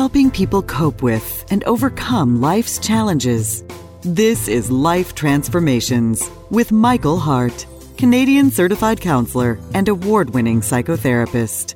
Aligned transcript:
helping 0.00 0.30
people 0.30 0.62
cope 0.62 1.02
with 1.02 1.44
and 1.50 1.62
overcome 1.64 2.40
life's 2.40 2.78
challenges. 2.78 3.62
This 4.00 4.48
is 4.48 4.70
Life 4.70 5.14
Transformations 5.14 6.30
with 6.48 6.72
Michael 6.72 7.18
Hart, 7.18 7.66
Canadian 7.98 8.50
certified 8.50 8.98
counselor 8.98 9.58
and 9.74 9.90
award 9.90 10.30
winning 10.30 10.62
psychotherapist. 10.62 11.74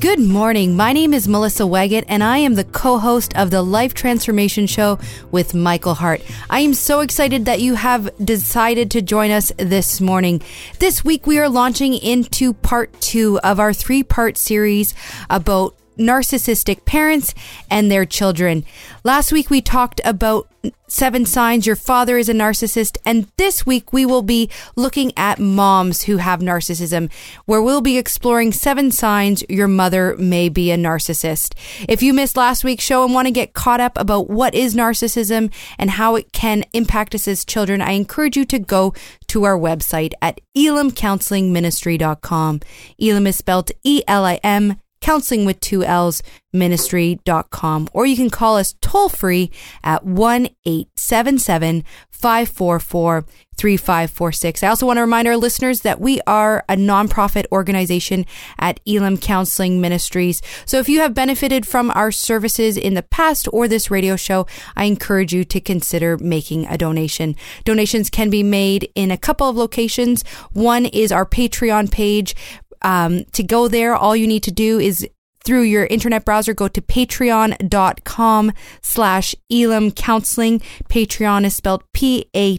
Good 0.00 0.20
morning. 0.20 0.74
My 0.74 0.94
name 0.94 1.12
is 1.12 1.28
Melissa 1.28 1.64
Waggett, 1.64 2.06
and 2.08 2.24
I 2.24 2.38
am 2.38 2.54
the 2.54 2.64
co 2.64 2.96
host 2.96 3.36
of 3.36 3.50
the 3.50 3.60
Life 3.60 3.92
Transformation 3.92 4.66
Show 4.66 4.98
with 5.30 5.52
Michael 5.52 5.92
Hart. 5.92 6.22
I 6.48 6.60
am 6.60 6.72
so 6.72 7.00
excited 7.00 7.44
that 7.44 7.60
you 7.60 7.74
have 7.74 8.08
decided 8.24 8.90
to 8.92 9.02
join 9.02 9.30
us 9.30 9.52
this 9.58 10.00
morning. 10.00 10.40
This 10.78 11.04
week, 11.04 11.26
we 11.26 11.38
are 11.38 11.50
launching 11.50 11.92
into 11.92 12.54
part 12.54 12.98
two 13.02 13.38
of 13.40 13.60
our 13.60 13.74
three 13.74 14.02
part 14.02 14.38
series 14.38 14.94
about 15.28 15.76
narcissistic 15.98 16.84
parents 16.84 17.34
and 17.70 17.90
their 17.90 18.04
children. 18.04 18.64
Last 19.04 19.32
week 19.32 19.50
we 19.50 19.60
talked 19.60 20.00
about 20.04 20.48
seven 20.88 21.26
signs 21.26 21.66
your 21.66 21.76
father 21.76 22.18
is 22.18 22.28
a 22.28 22.34
narcissist. 22.34 22.98
And 23.04 23.28
this 23.36 23.66
week 23.66 23.92
we 23.92 24.06
will 24.06 24.22
be 24.22 24.50
looking 24.74 25.12
at 25.16 25.38
moms 25.38 26.02
who 26.02 26.16
have 26.18 26.40
narcissism, 26.40 27.10
where 27.44 27.62
we'll 27.62 27.80
be 27.80 27.98
exploring 27.98 28.52
seven 28.52 28.90
signs 28.90 29.44
your 29.48 29.68
mother 29.68 30.16
may 30.16 30.48
be 30.48 30.70
a 30.70 30.76
narcissist. 30.76 31.54
If 31.88 32.02
you 32.02 32.12
missed 32.12 32.36
last 32.36 32.64
week's 32.64 32.84
show 32.84 33.04
and 33.04 33.14
want 33.14 33.26
to 33.26 33.32
get 33.32 33.54
caught 33.54 33.80
up 33.80 33.98
about 33.98 34.30
what 34.30 34.54
is 34.54 34.74
narcissism 34.74 35.52
and 35.78 35.90
how 35.90 36.16
it 36.16 36.32
can 36.32 36.64
impact 36.72 37.14
us 37.14 37.28
as 37.28 37.44
children, 37.44 37.80
I 37.80 37.92
encourage 37.92 38.36
you 38.36 38.44
to 38.46 38.58
go 38.58 38.94
to 39.28 39.44
our 39.44 39.58
website 39.58 40.12
at 40.22 40.40
elimcounselingministry.com. 40.56 42.60
Elim 42.98 43.26
is 43.26 43.36
spelled 43.36 43.70
E 43.82 44.02
L 44.06 44.24
I 44.24 44.40
M 44.42 44.80
counseling 45.00 45.44
with 45.44 45.60
two 45.60 45.84
L's 45.84 46.22
ministry.com, 46.52 47.88
or 47.92 48.06
you 48.06 48.16
can 48.16 48.30
call 48.30 48.56
us 48.56 48.74
toll 48.80 49.08
free 49.08 49.50
at 49.84 50.04
1 50.04 50.48
877 50.64 51.84
544 52.10 53.26
3546. 53.56 54.62
I 54.62 54.68
also 54.68 54.86
want 54.86 54.98
to 54.98 55.02
remind 55.02 55.28
our 55.28 55.36
listeners 55.36 55.80
that 55.80 56.00
we 56.00 56.20
are 56.26 56.64
a 56.68 56.76
nonprofit 56.76 57.46
organization 57.50 58.26
at 58.58 58.80
Elim 58.86 59.16
Counseling 59.16 59.80
Ministries. 59.80 60.42
So 60.66 60.78
if 60.78 60.88
you 60.88 61.00
have 61.00 61.14
benefited 61.14 61.66
from 61.66 61.90
our 61.92 62.10
services 62.12 62.76
in 62.76 62.94
the 62.94 63.02
past 63.02 63.48
or 63.52 63.66
this 63.66 63.90
radio 63.90 64.16
show, 64.16 64.46
I 64.76 64.84
encourage 64.84 65.32
you 65.32 65.44
to 65.44 65.60
consider 65.60 66.18
making 66.18 66.66
a 66.66 66.76
donation. 66.76 67.34
Donations 67.64 68.10
can 68.10 68.28
be 68.28 68.42
made 68.42 68.90
in 68.94 69.10
a 69.10 69.18
couple 69.18 69.48
of 69.48 69.56
locations. 69.56 70.22
One 70.52 70.86
is 70.86 71.10
our 71.10 71.26
Patreon 71.26 71.90
page 71.90 72.34
um, 72.82 73.24
to 73.32 73.42
go 73.42 73.68
there, 73.68 73.94
all 73.94 74.16
you 74.16 74.26
need 74.26 74.42
to 74.44 74.50
do 74.50 74.78
is 74.78 75.06
through 75.44 75.62
your 75.62 75.86
internet 75.86 76.24
browser, 76.24 76.52
go 76.52 76.66
to 76.68 76.80
patreon.com 76.82 78.52
slash 78.82 79.34
Elim 79.48 79.92
Counseling. 79.92 80.60
Patreon 80.88 81.44
is 81.44 81.54
spelled 81.54 81.84
P-A-T-R-E-O-N 81.92 82.58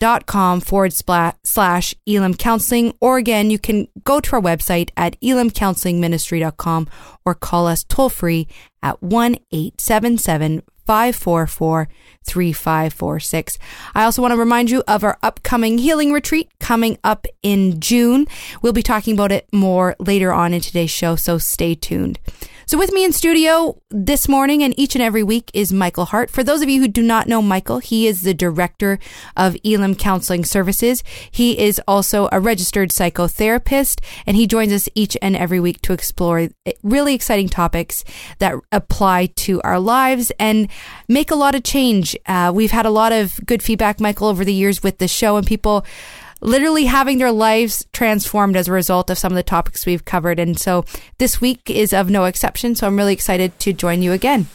dot 0.00 0.26
com 0.26 0.60
forward 0.60 0.92
slash 0.92 1.94
Elim 2.06 2.34
Counseling. 2.34 2.92
Or 3.00 3.18
again, 3.18 3.50
you 3.50 3.58
can 3.58 3.86
go 4.02 4.18
to 4.18 4.36
our 4.36 4.42
website 4.42 4.90
at 4.96 5.20
elimcounselingministry.com 5.20 6.88
or 7.24 7.34
call 7.36 7.68
us 7.68 7.84
toll 7.84 8.08
free 8.08 8.48
at 8.82 9.00
1 9.00 9.36
877 9.52 10.62
544 10.86 11.88
3546. 12.24 13.58
I 13.94 14.02
also 14.02 14.22
want 14.22 14.32
to 14.32 14.36
remind 14.38 14.70
you 14.70 14.82
of 14.88 15.04
our 15.04 15.18
upcoming 15.22 15.78
healing 15.78 16.12
retreat 16.12 16.50
coming 16.58 16.98
up 17.04 17.26
in 17.44 17.78
June. 17.78 18.26
We'll 18.60 18.72
be 18.72 18.82
talking 18.82 19.14
about 19.14 19.30
it 19.30 19.46
more 19.52 19.94
later 20.00 20.32
on 20.32 20.52
in 20.52 20.60
today's 20.60 20.90
show, 20.90 21.14
so 21.14 21.38
stay 21.38 21.76
tuned. 21.76 22.18
So, 22.70 22.78
with 22.78 22.92
me 22.92 23.02
in 23.02 23.10
studio 23.10 23.82
this 23.90 24.28
morning 24.28 24.62
and 24.62 24.78
each 24.78 24.94
and 24.94 25.02
every 25.02 25.24
week 25.24 25.50
is 25.52 25.72
Michael 25.72 26.04
Hart. 26.04 26.30
For 26.30 26.44
those 26.44 26.62
of 26.62 26.68
you 26.68 26.80
who 26.80 26.86
do 26.86 27.02
not 27.02 27.26
know 27.26 27.42
Michael, 27.42 27.80
he 27.80 28.06
is 28.06 28.22
the 28.22 28.32
director 28.32 29.00
of 29.36 29.56
Elim 29.64 29.96
Counseling 29.96 30.44
Services. 30.44 31.02
He 31.32 31.58
is 31.58 31.80
also 31.88 32.28
a 32.30 32.38
registered 32.38 32.90
psychotherapist, 32.90 33.98
and 34.24 34.36
he 34.36 34.46
joins 34.46 34.72
us 34.72 34.88
each 34.94 35.16
and 35.20 35.36
every 35.36 35.58
week 35.58 35.82
to 35.82 35.92
explore 35.92 36.48
really 36.84 37.12
exciting 37.12 37.48
topics 37.48 38.04
that 38.38 38.54
apply 38.70 39.26
to 39.26 39.60
our 39.62 39.80
lives 39.80 40.30
and 40.38 40.68
make 41.08 41.32
a 41.32 41.34
lot 41.34 41.56
of 41.56 41.64
change. 41.64 42.16
Uh, 42.26 42.52
we've 42.54 42.70
had 42.70 42.86
a 42.86 42.90
lot 42.90 43.10
of 43.10 43.40
good 43.46 43.64
feedback, 43.64 43.98
Michael, 43.98 44.28
over 44.28 44.44
the 44.44 44.54
years 44.54 44.80
with 44.80 44.98
the 44.98 45.08
show, 45.08 45.36
and 45.36 45.44
people 45.44 45.84
literally 46.40 46.86
having 46.86 47.18
their 47.18 47.32
lives 47.32 47.86
transformed 47.92 48.56
as 48.56 48.68
a 48.68 48.72
result 48.72 49.10
of 49.10 49.18
some 49.18 49.32
of 49.32 49.36
the 49.36 49.42
topics 49.42 49.86
we've 49.86 50.04
covered. 50.04 50.38
And 50.38 50.58
so 50.58 50.84
this 51.18 51.40
week 51.40 51.68
is 51.70 51.92
of 51.92 52.10
no 52.10 52.24
exception. 52.24 52.74
So 52.74 52.86
I'm 52.86 52.96
really 52.96 53.12
excited 53.12 53.58
to 53.60 53.72
join 53.72 54.02
you 54.02 54.12
again 54.12 54.48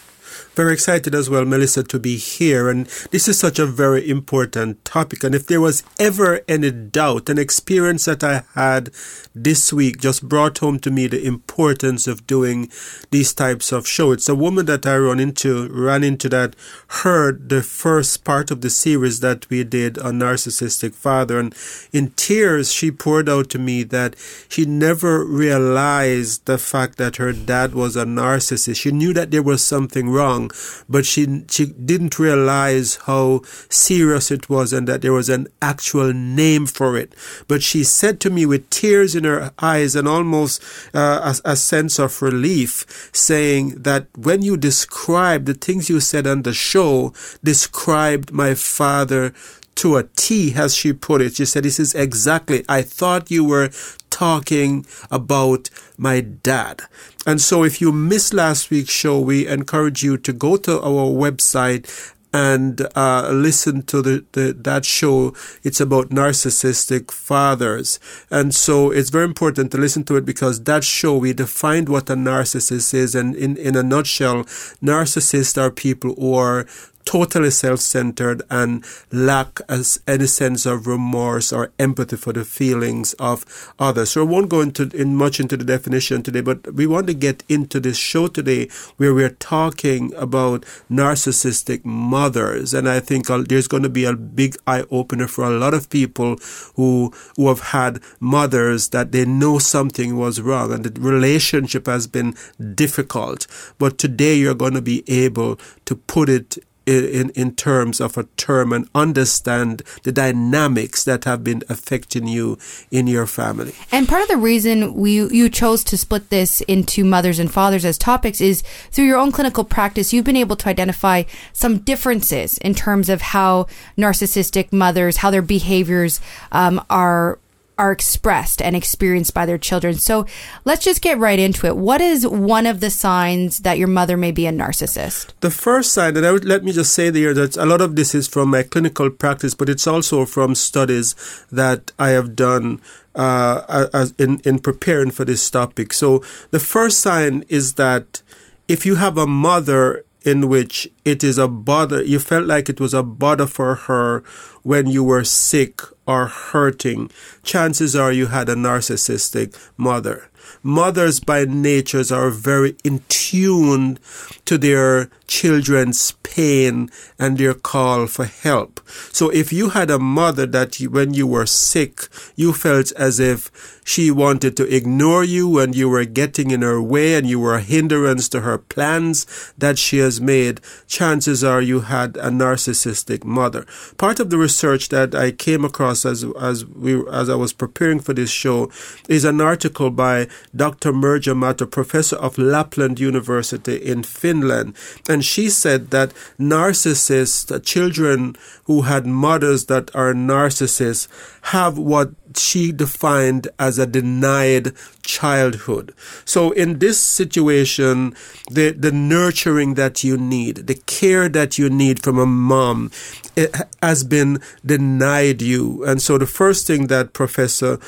very 0.55 0.73
excited 0.73 1.13
as 1.13 1.29
well, 1.29 1.45
Melissa, 1.45 1.83
to 1.83 1.99
be 1.99 2.17
here. 2.17 2.69
And 2.69 2.85
this 3.11 3.27
is 3.27 3.37
such 3.37 3.59
a 3.59 3.65
very 3.65 4.09
important 4.09 4.83
topic. 4.85 5.23
And 5.23 5.35
if 5.35 5.47
there 5.47 5.61
was 5.61 5.83
ever 5.99 6.41
any 6.47 6.71
doubt, 6.71 7.29
an 7.29 7.37
experience 7.37 8.05
that 8.05 8.23
I 8.23 8.43
had 8.53 8.91
this 9.35 9.73
week 9.73 9.99
just 9.99 10.27
brought 10.27 10.59
home 10.59 10.79
to 10.79 10.91
me 10.91 11.07
the 11.07 11.25
importance 11.25 12.07
of 12.07 12.25
doing 12.25 12.71
these 13.11 13.33
types 13.33 13.71
of 13.71 13.87
shows. 13.87 14.17
It's 14.17 14.29
a 14.29 14.35
woman 14.35 14.65
that 14.67 14.85
I 14.85 14.97
run 14.97 15.19
into, 15.19 15.67
ran 15.69 16.03
into 16.03 16.29
that 16.29 16.55
heard 16.87 17.49
the 17.49 17.61
first 17.61 18.23
part 18.23 18.49
of 18.49 18.61
the 18.61 18.69
series 18.69 19.19
that 19.19 19.49
we 19.49 19.63
did 19.63 19.97
on 19.99 20.19
narcissistic 20.19 20.95
father. 20.95 21.37
And 21.37 21.53
in 21.91 22.11
tears, 22.11 22.71
she 22.71 22.91
poured 22.91 23.27
out 23.27 23.49
to 23.49 23.59
me 23.59 23.83
that 23.83 24.15
she 24.47 24.65
never 24.65 25.25
realized 25.25 26.45
the 26.45 26.57
fact 26.57 26.97
that 26.97 27.17
her 27.17 27.33
dad 27.33 27.73
was 27.73 27.95
a 27.95 28.05
narcissist. 28.05 28.77
She 28.77 28.91
knew 28.91 29.13
that 29.13 29.31
there 29.31 29.43
was 29.43 29.65
something 29.65 30.09
wrong 30.09 30.44
but 30.89 31.05
she 31.05 31.43
she 31.49 31.65
didn't 31.65 32.19
realize 32.19 32.95
how 33.05 33.41
serious 33.69 34.31
it 34.31 34.49
was 34.49 34.73
and 34.73 34.87
that 34.87 35.01
there 35.01 35.13
was 35.13 35.29
an 35.29 35.47
actual 35.61 36.13
name 36.13 36.65
for 36.65 36.97
it. 36.97 37.13
But 37.47 37.63
she 37.63 37.83
said 37.83 38.19
to 38.21 38.29
me 38.29 38.45
with 38.45 38.69
tears 38.69 39.15
in 39.15 39.23
her 39.23 39.51
eyes 39.59 39.95
and 39.95 40.07
almost 40.07 40.63
uh, 40.93 41.33
a, 41.45 41.51
a 41.51 41.55
sense 41.55 41.99
of 41.99 42.21
relief, 42.21 43.09
saying 43.13 43.81
that 43.83 44.07
when 44.17 44.41
you 44.41 44.57
described 44.57 45.45
the 45.45 45.53
things 45.53 45.89
you 45.89 45.99
said 45.99 46.27
on 46.27 46.43
the 46.43 46.53
show, 46.53 47.13
described 47.43 48.31
my 48.31 48.53
father 48.55 49.33
to 49.75 49.97
a 49.97 50.03
T, 50.15 50.53
as 50.55 50.75
she 50.75 50.93
put 50.93 51.21
it. 51.21 51.35
She 51.35 51.45
said, 51.45 51.63
This 51.63 51.79
is 51.79 51.93
exactly, 51.93 52.63
I 52.67 52.81
thought 52.81 53.31
you 53.31 53.43
were 53.43 53.69
talking 54.09 54.85
about 55.11 55.69
my 55.97 56.21
dad. 56.21 56.81
And 57.25 57.41
so 57.41 57.63
if 57.63 57.81
you 57.81 57.91
missed 57.91 58.33
last 58.33 58.69
week's 58.69 58.91
show, 58.91 59.19
we 59.19 59.47
encourage 59.47 60.03
you 60.03 60.17
to 60.17 60.31
go 60.31 60.57
to 60.57 60.79
our 60.81 61.07
website 61.11 62.13
and 62.35 62.85
uh, 62.95 63.29
listen 63.31 63.81
to 63.83 64.01
the, 64.01 64.25
the, 64.33 64.51
that 64.51 64.83
show. 64.83 65.33
It's 65.63 65.79
about 65.79 66.09
narcissistic 66.09 67.09
fathers, 67.09 67.97
and 68.29 68.53
so 68.53 68.91
it's 68.91 69.09
very 69.09 69.23
important 69.23 69.71
to 69.71 69.77
listen 69.77 70.03
to 70.05 70.17
it 70.17 70.25
because 70.25 70.61
that 70.63 70.83
show 70.83 71.15
we 71.15 71.31
defined 71.31 71.87
what 71.87 72.09
a 72.09 72.15
narcissist 72.15 72.93
is, 72.93 73.15
and 73.15 73.35
in 73.37 73.55
in 73.55 73.77
a 73.77 73.83
nutshell, 73.83 74.43
narcissists 74.83 75.57
are 75.57 75.71
people 75.71 76.13
who 76.15 76.33
are 76.33 76.67
totally 77.05 77.51
self-centered 77.51 78.41
and 78.49 78.83
lack 79.11 79.59
as 79.69 79.99
any 80.07 80.27
sense 80.27 80.65
of 80.65 80.87
remorse 80.87 81.53
or 81.53 81.71
empathy 81.79 82.17
for 82.17 82.33
the 82.33 82.43
feelings 82.43 83.13
of 83.13 83.73
others. 83.79 84.09
So 84.09 84.21
I 84.21 84.25
won't 84.25 84.49
go 84.49 84.61
into 84.61 84.89
in 84.89 85.15
much 85.15 85.39
into 85.39 85.55
the 85.55 85.63
definition 85.63 86.23
today, 86.23 86.41
but 86.41 86.73
we 86.73 86.87
want 86.87 87.07
to 87.07 87.13
get 87.13 87.43
into 87.47 87.79
this 87.79 87.97
show 87.97 88.27
today 88.27 88.69
where 88.97 89.13
we're 89.13 89.29
talking 89.29 90.13
about 90.15 90.65
narcissistic 90.91 91.85
mothers, 91.85 92.73
and 92.73 92.89
I 92.89 92.99
think 92.99 93.27
there's 93.27 93.67
going 93.67 93.83
to 93.83 93.89
be 93.89 94.05
a 94.05 94.13
big 94.13 94.55
eye 94.65 94.83
opener 94.91 95.27
for 95.27 95.45
a 95.45 95.51
lot 95.51 95.73
of 95.73 95.89
people 95.89 96.37
who 96.75 97.13
who 97.35 97.47
have 97.47 97.59
had 97.59 98.01
mothers 98.19 98.89
that 98.89 99.11
they 99.11 99.25
know 99.25 99.59
something 99.59 100.17
was 100.17 100.41
wrong 100.41 100.73
and 100.73 100.83
the 100.83 101.01
relationship 101.01 101.85
has 101.85 102.07
been 102.07 102.35
difficult. 102.73 103.47
But 103.77 103.97
today 103.97 104.35
you're 104.35 104.55
going 104.55 104.73
to 104.73 104.81
be 104.81 105.03
able 105.07 105.59
to 105.85 105.95
put 105.95 106.29
it 106.29 106.57
in, 106.85 107.29
in 107.31 107.55
terms 107.55 107.99
of 107.99 108.17
a 108.17 108.23
term 108.37 108.71
and 108.71 108.87
understand 108.93 109.81
the 110.03 110.11
dynamics 110.11 111.03
that 111.03 111.23
have 111.23 111.43
been 111.43 111.63
affecting 111.69 112.27
you 112.27 112.57
in 112.91 113.07
your 113.07 113.25
family. 113.25 113.73
And 113.91 114.07
part 114.07 114.21
of 114.21 114.27
the 114.27 114.37
reason 114.37 114.93
we 114.93 115.15
you 115.15 115.49
chose 115.49 115.83
to 115.85 115.97
split 115.97 116.29
this 116.29 116.61
into 116.61 117.03
mothers 117.03 117.39
and 117.39 117.51
fathers 117.51 117.85
as 117.85 117.97
topics 117.97 118.41
is 118.41 118.61
through 118.91 119.05
your 119.05 119.17
own 119.17 119.31
clinical 119.31 119.63
practice, 119.63 120.13
you've 120.13 120.25
been 120.25 120.35
able 120.35 120.55
to 120.57 120.69
identify 120.69 121.23
some 121.53 121.79
differences 121.79 122.57
in 122.59 122.75
terms 122.75 123.09
of 123.09 123.21
how 123.21 123.67
narcissistic 123.97 124.71
mothers, 124.71 125.17
how 125.17 125.31
their 125.31 125.41
behaviors 125.41 126.21
um, 126.51 126.83
are 126.89 127.39
are 127.77 127.91
expressed 127.91 128.61
and 128.61 128.75
experienced 128.75 129.33
by 129.33 129.45
their 129.45 129.57
children. 129.57 129.95
So 129.95 130.25
let's 130.63 130.83
just 130.83 131.01
get 131.01 131.17
right 131.17 131.39
into 131.39 131.67
it. 131.67 131.75
What 131.77 132.01
is 132.01 132.27
one 132.27 132.65
of 132.65 132.79
the 132.79 132.89
signs 132.89 133.59
that 133.59 133.77
your 133.77 133.87
mother 133.87 134.17
may 134.17 134.31
be 134.31 134.45
a 134.47 134.51
narcissist? 134.51 135.33
The 135.41 135.51
first 135.51 135.93
sign, 135.93 136.15
and 136.17 136.25
I 136.25 136.31
would 136.31 136.45
let 136.45 136.63
me 136.63 136.71
just 136.71 136.93
say 136.93 137.09
there 137.09 137.33
that 137.33 137.57
a 137.57 137.65
lot 137.65 137.81
of 137.81 137.95
this 137.95 138.15
is 138.15 138.27
from 138.27 138.49
my 138.49 138.63
clinical 138.63 139.09
practice, 139.09 139.53
but 139.53 139.69
it's 139.69 139.87
also 139.87 140.25
from 140.25 140.55
studies 140.55 141.15
that 141.51 141.91
I 141.99 142.09
have 142.09 142.35
done 142.35 142.81
uh, 143.15 143.87
as 143.93 144.13
in, 144.17 144.39
in 144.41 144.59
preparing 144.59 145.11
for 145.11 145.25
this 145.25 145.49
topic. 145.49 145.93
So 145.93 146.23
the 146.51 146.59
first 146.59 146.99
sign 146.99 147.45
is 147.47 147.73
that 147.73 148.21
if 148.67 148.85
you 148.85 148.95
have 148.95 149.17
a 149.17 149.27
mother 149.27 150.03
in 150.23 150.49
which 150.49 150.89
it 151.05 151.23
is 151.23 151.37
a 151.37 151.47
bother, 151.47 152.03
you 152.03 152.19
felt 152.19 152.45
like 152.45 152.67
it 152.67 152.79
was 152.79 152.93
a 152.93 153.03
bother 153.03 153.45
for 153.45 153.75
her 153.75 154.23
when 154.63 154.87
you 154.87 155.03
were 155.03 155.23
sick 155.23 155.81
or 156.07 156.27
hurting, 156.27 157.09
chances 157.43 157.95
are 157.95 158.11
you 158.11 158.27
had 158.27 158.49
a 158.49 158.55
narcissistic 158.55 159.55
mother. 159.77 160.29
Mothers 160.61 161.19
by 161.19 161.45
nature 161.45 162.03
are 162.11 162.29
very 162.29 162.75
in 162.83 163.01
tune 163.07 163.97
to 164.45 164.57
their 164.57 165.09
children's 165.27 166.11
pain 166.23 166.89
and 167.17 167.37
their 167.37 167.53
call 167.53 168.07
for 168.07 168.25
help. 168.25 168.81
So 169.11 169.29
if 169.29 169.51
you 169.53 169.69
had 169.69 169.89
a 169.89 169.99
mother 169.99 170.45
that 170.47 170.75
when 170.75 171.13
you 171.13 171.27
were 171.27 171.45
sick, 171.45 172.07
you 172.35 172.53
felt 172.53 172.91
as 172.93 173.19
if 173.19 173.81
she 173.85 174.09
wanted 174.09 174.57
to 174.57 174.75
ignore 174.75 175.23
you 175.23 175.59
and 175.59 175.75
you 175.75 175.87
were 175.87 176.05
getting 176.05 176.49
in 176.51 176.63
her 176.63 176.81
way 176.81 177.15
and 177.15 177.27
you 177.27 177.39
were 177.39 177.55
a 177.55 177.61
hindrance 177.61 178.27
to 178.29 178.41
her 178.41 178.57
plans 178.57 179.53
that 179.57 179.77
she 179.77 179.99
has 179.99 180.19
made, 180.19 180.59
chances 180.87 181.43
are 181.43 181.61
you 181.61 181.81
had 181.81 182.17
a 182.17 182.29
narcissistic 182.29 183.23
mother. 183.23 183.65
Part 183.97 184.19
of 184.19 184.31
the 184.31 184.39
research 184.39 184.89
that 184.89 185.13
I 185.13 185.31
came 185.31 185.63
across 185.63 186.05
as, 186.05 186.25
as 186.39 186.65
we, 186.65 187.07
as 187.09 187.29
I 187.29 187.35
was 187.35 187.53
preparing 187.53 187.99
for 187.99 188.13
this 188.13 188.31
show 188.31 188.71
is 189.07 189.23
an 189.23 189.39
article 189.39 189.91
by 189.91 190.27
Dr. 190.55 190.91
Mirja 190.91 191.37
Matter, 191.37 191.67
professor 191.67 192.15
of 192.15 192.37
Lapland 192.39 192.99
University 192.99 193.75
in 193.75 194.01
Finland. 194.01 194.75
And 195.07 195.14
she 195.23 195.49
said 195.49 195.91
that 195.91 196.13
narcissists, 196.39 197.63
children 197.63 198.35
who 198.65 198.81
had 198.81 199.05
mothers 199.05 199.65
that 199.65 199.95
are 199.95 200.13
narcissists, 200.13 201.07
have 201.43 201.77
what 201.77 202.11
she 202.35 202.71
defined 202.71 203.47
as 203.59 203.77
a 203.77 203.85
denied 203.85 204.73
childhood. 205.03 205.93
So 206.25 206.51
in 206.51 206.79
this 206.79 206.99
situation, 206.99 208.15
the, 208.49 208.71
the 208.71 208.91
nurturing 208.91 209.75
that 209.75 210.03
you 210.03 210.17
need, 210.17 210.67
the 210.67 210.75
care 210.75 211.29
that 211.29 211.57
you 211.57 211.69
need 211.69 212.01
from 212.01 212.17
a 212.17 212.25
mom, 212.25 212.91
it 213.35 213.55
has 213.81 214.03
been 214.03 214.39
denied 214.65 215.41
you. 215.41 215.83
And 215.85 216.01
so 216.01 216.17
the 216.17 216.25
first 216.25 216.67
thing 216.67 216.87
that 216.87 217.13
Professor 217.13 217.79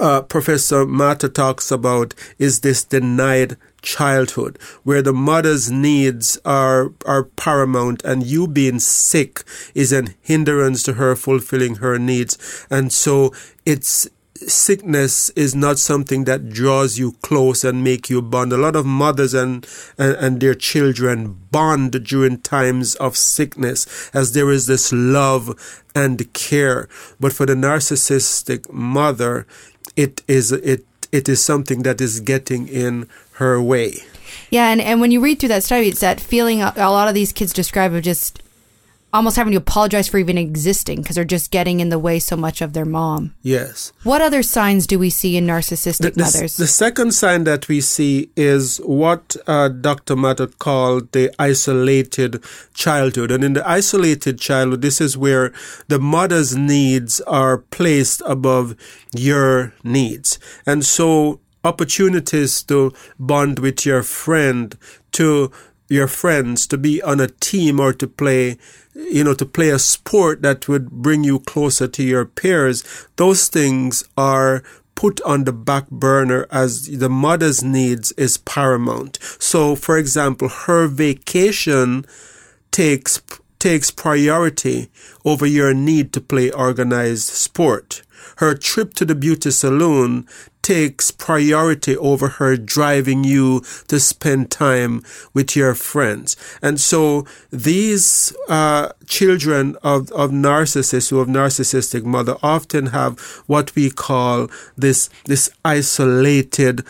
uh, 0.00 0.22
Professor 0.22 0.86
Matter 0.86 1.28
talks 1.28 1.70
about 1.70 2.14
is 2.38 2.60
this 2.60 2.84
denied 2.84 3.56
childhood, 3.86 4.58
where 4.82 5.00
the 5.00 5.12
mother's 5.12 5.70
needs 5.70 6.38
are 6.44 6.92
are 7.06 7.24
paramount, 7.24 8.04
and 8.04 8.26
you 8.26 8.46
being 8.46 8.80
sick 8.80 9.44
is 9.74 9.92
an 9.92 10.14
hindrance 10.20 10.82
to 10.82 10.94
her 10.94 11.14
fulfilling 11.14 11.76
her 11.76 11.98
needs, 11.98 12.66
and 12.68 12.92
so 12.92 13.32
it's 13.64 14.08
sickness 14.36 15.30
is 15.30 15.54
not 15.54 15.78
something 15.78 16.24
that 16.24 16.50
draws 16.50 16.98
you 16.98 17.12
close 17.22 17.64
and 17.64 17.82
make 17.82 18.10
you 18.10 18.20
bond. 18.20 18.52
A 18.52 18.58
lot 18.58 18.76
of 18.76 18.84
mothers 18.84 19.32
and, 19.32 19.66
and, 19.96 20.14
and, 20.16 20.40
their 20.40 20.54
children 20.54 21.32
bond 21.50 22.04
during 22.04 22.38
times 22.40 22.96
of 22.96 23.16
sickness 23.16 24.10
as 24.12 24.32
there 24.32 24.50
is 24.50 24.66
this 24.66 24.92
love 24.92 25.82
and 25.94 26.30
care. 26.34 26.86
But 27.18 27.32
for 27.32 27.46
the 27.46 27.54
narcissistic 27.54 28.70
mother, 28.70 29.46
it 29.96 30.22
is 30.28 30.52
it 30.52 30.84
it 31.12 31.28
is 31.28 31.42
something 31.42 31.82
that 31.82 32.00
is 32.00 32.20
getting 32.20 32.68
in 32.68 33.08
her 33.36 33.60
way. 33.60 33.96
Yeah, 34.50 34.70
and, 34.70 34.80
and 34.80 35.00
when 35.00 35.10
you 35.10 35.20
read 35.20 35.40
through 35.40 35.50
that 35.50 35.64
study, 35.64 35.88
it's 35.88 36.00
that 36.00 36.20
feeling 36.20 36.62
a, 36.62 36.72
a 36.76 36.90
lot 36.90 37.08
of 37.08 37.14
these 37.14 37.32
kids 37.32 37.52
describe 37.52 37.92
of 37.92 38.02
just 38.02 38.42
almost 39.12 39.36
having 39.36 39.52
to 39.52 39.58
apologize 39.58 40.08
for 40.08 40.18
even 40.18 40.36
existing 40.36 41.00
because 41.00 41.16
they're 41.16 41.24
just 41.24 41.50
getting 41.50 41.80
in 41.80 41.88
the 41.88 41.98
way 41.98 42.18
so 42.18 42.36
much 42.36 42.60
of 42.60 42.74
their 42.74 42.84
mom. 42.84 43.34
Yes. 43.40 43.92
What 44.02 44.20
other 44.20 44.42
signs 44.42 44.86
do 44.86 44.98
we 44.98 45.10
see 45.10 45.36
in 45.36 45.46
narcissistic 45.46 45.98
the, 45.98 46.10
the, 46.10 46.20
mothers? 46.20 46.56
The 46.56 46.66
second 46.66 47.12
sign 47.12 47.44
that 47.44 47.66
we 47.66 47.80
see 47.80 48.30
is 48.36 48.78
what 48.78 49.36
uh, 49.46 49.68
Dr. 49.68 50.16
Matter 50.16 50.48
called 50.48 51.12
the 51.12 51.30
isolated 51.38 52.42
childhood. 52.74 53.30
And 53.30 53.42
in 53.42 53.54
the 53.54 53.66
isolated 53.68 54.38
childhood, 54.38 54.82
this 54.82 55.00
is 55.00 55.16
where 55.16 55.52
the 55.88 55.98
mother's 55.98 56.54
needs 56.54 57.20
are 57.22 57.58
placed 57.58 58.22
above 58.26 58.76
your 59.14 59.72
needs. 59.82 60.38
And 60.66 60.84
so 60.84 61.40
opportunities 61.66 62.62
to 62.64 62.92
bond 63.18 63.58
with 63.58 63.84
your 63.84 64.02
friend, 64.02 64.76
to 65.12 65.50
your 65.88 66.08
friends, 66.08 66.66
to 66.68 66.78
be 66.78 67.02
on 67.02 67.20
a 67.20 67.28
team 67.28 67.78
or 67.80 67.92
to 67.92 68.06
play 68.06 68.56
you 68.96 69.22
know, 69.22 69.34
to 69.34 69.44
play 69.44 69.68
a 69.68 69.78
sport 69.78 70.42
that 70.42 70.68
would 70.68 70.90
bring 70.90 71.22
you 71.22 71.40
closer 71.40 71.86
to 71.86 72.02
your 72.02 72.24
peers, 72.24 73.06
those 73.16 73.48
things 73.48 74.08
are 74.16 74.62
put 74.94 75.20
on 75.22 75.44
the 75.44 75.52
back 75.52 75.88
burner 75.90 76.46
as 76.50 76.86
the 76.98 77.10
mother's 77.10 77.62
needs 77.62 78.12
is 78.12 78.38
paramount. 78.38 79.18
So, 79.38 79.76
for 79.76 79.98
example, 79.98 80.48
her 80.48 80.86
vacation 80.86 82.06
takes 82.70 83.20
takes 83.58 83.90
priority 83.90 84.90
over 85.24 85.46
your 85.46 85.72
need 85.74 86.12
to 86.12 86.20
play 86.20 86.50
organized 86.50 87.28
sport. 87.28 88.02
Her 88.36 88.54
trip 88.54 88.94
to 88.94 89.04
the 89.04 89.14
beauty 89.14 89.50
salon 89.50 90.26
takes 90.66 91.12
priority 91.12 91.96
over 91.96 92.26
her 92.26 92.56
driving 92.56 93.22
you 93.22 93.60
to 93.86 94.00
spend 94.00 94.50
time 94.50 95.00
with 95.32 95.54
your 95.54 95.76
friends. 95.76 96.36
And 96.60 96.80
so 96.80 97.24
these 97.50 98.34
uh, 98.48 98.90
children 99.06 99.76
of, 99.84 100.10
of 100.10 100.32
narcissists 100.32 101.10
who 101.10 101.18
have 101.18 101.28
narcissistic 101.28 102.02
mother 102.02 102.36
often 102.42 102.86
have 102.86 103.20
what 103.46 103.76
we 103.76 103.90
call 103.90 104.48
this, 104.76 105.08
this 105.26 105.48
isolated 105.64 106.84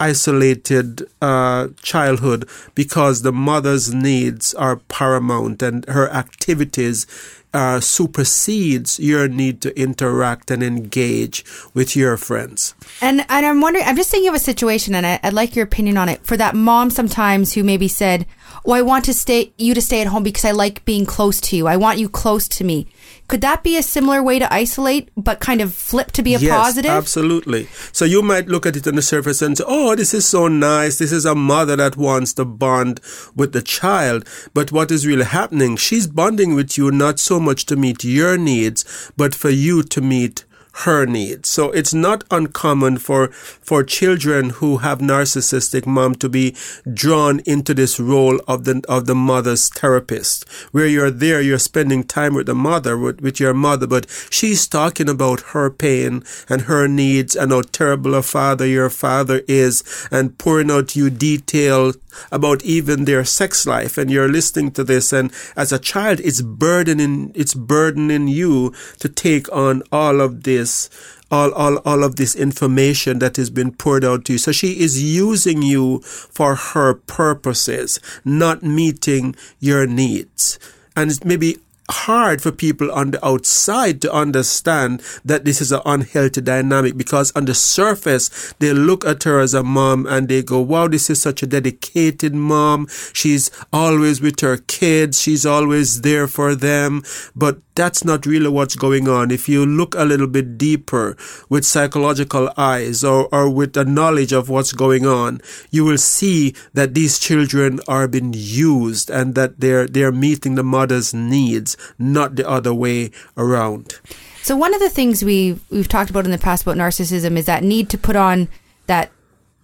isolated 0.00 1.08
uh, 1.20 1.68
childhood 1.82 2.48
because 2.74 3.22
the 3.22 3.32
mother's 3.32 3.92
needs 3.92 4.54
are 4.54 4.76
paramount 4.88 5.62
and 5.62 5.84
her 5.86 6.08
activities 6.10 7.06
uh, 7.54 7.80
supersedes 7.80 9.00
your 9.00 9.26
need 9.26 9.60
to 9.62 9.78
interact 9.78 10.50
and 10.50 10.62
engage 10.62 11.44
with 11.74 11.96
your 11.96 12.16
friends. 12.16 12.74
And 13.00 13.24
and 13.28 13.46
I'm 13.46 13.60
wondering, 13.60 13.86
I'm 13.86 13.96
just 13.96 14.10
thinking 14.10 14.28
of 14.28 14.34
a 14.34 14.38
situation, 14.38 14.94
and 14.94 15.06
I, 15.06 15.20
would 15.24 15.32
like 15.32 15.56
your 15.56 15.64
opinion 15.64 15.96
on 15.96 16.08
it. 16.08 16.24
For 16.24 16.36
that 16.36 16.54
mom, 16.54 16.90
sometimes 16.90 17.54
who 17.54 17.64
maybe 17.64 17.88
said, 17.88 18.26
"Oh, 18.64 18.72
I 18.72 18.82
want 18.82 19.04
to 19.06 19.14
stay 19.14 19.52
you 19.56 19.74
to 19.74 19.80
stay 19.80 20.00
at 20.00 20.08
home 20.08 20.22
because 20.22 20.44
I 20.44 20.50
like 20.50 20.84
being 20.84 21.06
close 21.06 21.40
to 21.42 21.56
you. 21.56 21.66
I 21.66 21.76
want 21.76 21.98
you 21.98 22.08
close 22.08 22.48
to 22.48 22.64
me." 22.64 22.86
Could 23.28 23.42
that 23.42 23.62
be 23.62 23.76
a 23.76 23.82
similar 23.82 24.22
way 24.22 24.38
to 24.38 24.52
isolate, 24.52 25.10
but 25.14 25.38
kind 25.38 25.60
of 25.60 25.74
flip 25.74 26.12
to 26.12 26.22
be 26.22 26.34
a 26.34 26.38
yes, 26.38 26.56
positive? 26.56 26.90
Absolutely. 26.90 27.68
So 27.92 28.06
you 28.06 28.22
might 28.22 28.48
look 28.48 28.64
at 28.64 28.74
it 28.74 28.88
on 28.88 28.94
the 28.94 29.02
surface 29.02 29.42
and 29.42 29.56
say, 29.56 29.64
oh, 29.66 29.94
this 29.94 30.14
is 30.14 30.26
so 30.26 30.48
nice. 30.48 30.96
This 30.98 31.12
is 31.12 31.26
a 31.26 31.34
mother 31.34 31.76
that 31.76 31.98
wants 31.98 32.32
to 32.34 32.46
bond 32.46 33.00
with 33.36 33.52
the 33.52 33.60
child. 33.60 34.26
But 34.54 34.72
what 34.72 34.90
is 34.90 35.06
really 35.06 35.26
happening? 35.26 35.76
She's 35.76 36.06
bonding 36.06 36.54
with 36.54 36.78
you 36.78 36.90
not 36.90 37.20
so 37.20 37.38
much 37.38 37.66
to 37.66 37.76
meet 37.76 38.02
your 38.02 38.38
needs, 38.38 39.12
but 39.16 39.34
for 39.34 39.50
you 39.50 39.82
to 39.82 40.00
meet 40.00 40.46
her 40.84 41.06
needs. 41.06 41.48
So 41.48 41.70
it's 41.72 41.92
not 41.92 42.24
uncommon 42.30 42.98
for, 42.98 43.28
for 43.28 43.82
children 43.82 44.50
who 44.50 44.78
have 44.78 45.00
narcissistic 45.00 45.86
mom 45.86 46.14
to 46.16 46.28
be 46.28 46.54
drawn 46.92 47.40
into 47.40 47.74
this 47.74 47.98
role 47.98 48.40
of 48.46 48.64
the, 48.64 48.84
of 48.88 49.06
the 49.06 49.14
mother's 49.14 49.68
therapist, 49.68 50.48
where 50.70 50.86
you're 50.86 51.10
there, 51.10 51.40
you're 51.40 51.58
spending 51.58 52.04
time 52.04 52.34
with 52.34 52.46
the 52.46 52.54
mother, 52.54 52.96
with, 52.96 53.20
with 53.20 53.40
your 53.40 53.54
mother, 53.54 53.86
but 53.86 54.06
she's 54.30 54.68
talking 54.68 55.08
about 55.08 55.40
her 55.52 55.68
pain 55.70 56.22
and 56.48 56.62
her 56.62 56.86
needs 56.86 57.34
and 57.34 57.50
how 57.50 57.62
terrible 57.62 58.14
a 58.14 58.22
father 58.22 58.66
your 58.66 58.90
father 58.90 59.42
is 59.48 59.82
and 60.10 60.38
pouring 60.38 60.70
out 60.70 60.94
you 60.94 61.10
detail 61.10 61.92
about 62.32 62.62
even 62.62 63.04
their 63.04 63.24
sex 63.24 63.66
life 63.66 63.98
and 63.98 64.10
you're 64.10 64.28
listening 64.28 64.70
to 64.70 64.84
this 64.84 65.12
and 65.12 65.32
as 65.56 65.72
a 65.72 65.78
child 65.78 66.20
it's 66.20 66.42
burdening 66.42 67.30
it's 67.34 67.54
burdening 67.54 68.28
you 68.28 68.72
to 68.98 69.08
take 69.08 69.50
on 69.52 69.82
all 69.92 70.20
of 70.20 70.42
this 70.42 70.67
this 70.68 70.90
all, 71.30 71.52
all, 71.52 71.76
all 71.84 72.04
of 72.04 72.16
this 72.16 72.34
information 72.34 73.18
that 73.18 73.36
has 73.36 73.50
been 73.50 73.72
poured 73.72 74.04
out 74.04 74.24
to 74.24 74.32
you. 74.32 74.38
So 74.38 74.52
she 74.52 74.80
is 74.80 75.02
using 75.02 75.60
you 75.62 76.00
for 76.00 76.54
her 76.54 76.94
purposes, 76.94 78.00
not 78.24 78.62
meeting 78.62 79.36
your 79.60 79.86
needs. 79.86 80.58
And 80.96 81.10
it 81.10 81.24
may 81.24 81.36
be 81.36 81.58
hard 81.90 82.42
for 82.42 82.52
people 82.52 82.90
on 82.92 83.12
the 83.12 83.26
outside 83.26 84.00
to 84.02 84.12
understand 84.12 85.02
that 85.24 85.44
this 85.44 85.60
is 85.60 85.72
an 85.72 85.80
unhealthy 85.84 86.40
dynamic 86.40 86.96
because 86.96 87.32
on 87.32 87.44
the 87.46 87.54
surface 87.54 88.52
they 88.58 88.72
look 88.72 89.04
at 89.04 89.22
her 89.24 89.40
as 89.40 89.54
a 89.54 89.62
mom 89.62 90.06
and 90.06 90.28
they 90.28 90.42
go 90.42 90.60
wow 90.60 90.88
this 90.88 91.10
is 91.10 91.20
such 91.20 91.42
a 91.42 91.46
dedicated 91.46 92.34
mom. 92.34 92.88
She's 93.12 93.50
always 93.72 94.20
with 94.20 94.40
her 94.40 94.58
kids. 94.58 95.20
She's 95.20 95.44
always 95.46 96.02
there 96.02 96.26
for 96.26 96.54
them. 96.54 97.02
But 97.34 97.58
that's 97.78 98.04
not 98.04 98.26
really 98.26 98.48
what's 98.48 98.74
going 98.74 99.08
on. 99.08 99.30
If 99.30 99.48
you 99.48 99.64
look 99.64 99.94
a 99.94 100.04
little 100.04 100.26
bit 100.26 100.58
deeper 100.58 101.16
with 101.48 101.64
psychological 101.64 102.50
eyes 102.56 103.04
or, 103.04 103.28
or 103.32 103.48
with 103.48 103.74
the 103.74 103.84
knowledge 103.84 104.32
of 104.32 104.48
what's 104.48 104.72
going 104.72 105.06
on, 105.06 105.40
you 105.70 105.84
will 105.84 105.98
see 105.98 106.54
that 106.74 106.94
these 106.94 107.20
children 107.20 107.78
are 107.86 108.08
being 108.08 108.34
used 108.34 109.10
and 109.10 109.36
that 109.36 109.60
they're, 109.60 109.86
they're 109.86 110.10
meeting 110.10 110.56
the 110.56 110.64
mother's 110.64 111.14
needs, 111.14 111.76
not 111.98 112.36
the 112.36 112.48
other 112.48 112.74
way 112.74 113.10
around. 113.36 114.00
So 114.42 114.56
one 114.56 114.74
of 114.74 114.80
the 114.80 114.90
things 114.90 115.24
we 115.24 115.58
we've 115.70 115.88
talked 115.88 116.10
about 116.10 116.24
in 116.24 116.30
the 116.30 116.38
past 116.38 116.62
about 116.62 116.76
narcissism 116.76 117.36
is 117.36 117.46
that 117.46 117.62
need 117.62 117.90
to 117.90 117.98
put 117.98 118.16
on 118.16 118.48
that 118.86 119.10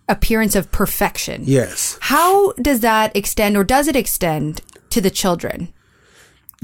appearance 0.08 0.54
of 0.54 0.70
perfection. 0.70 1.42
Yes. 1.44 1.98
How 2.00 2.52
does 2.52 2.80
that 2.80 3.16
extend 3.16 3.56
or 3.56 3.64
does 3.64 3.88
it 3.88 3.96
extend 3.96 4.60
to 4.90 5.00
the 5.00 5.10
children? 5.10 5.72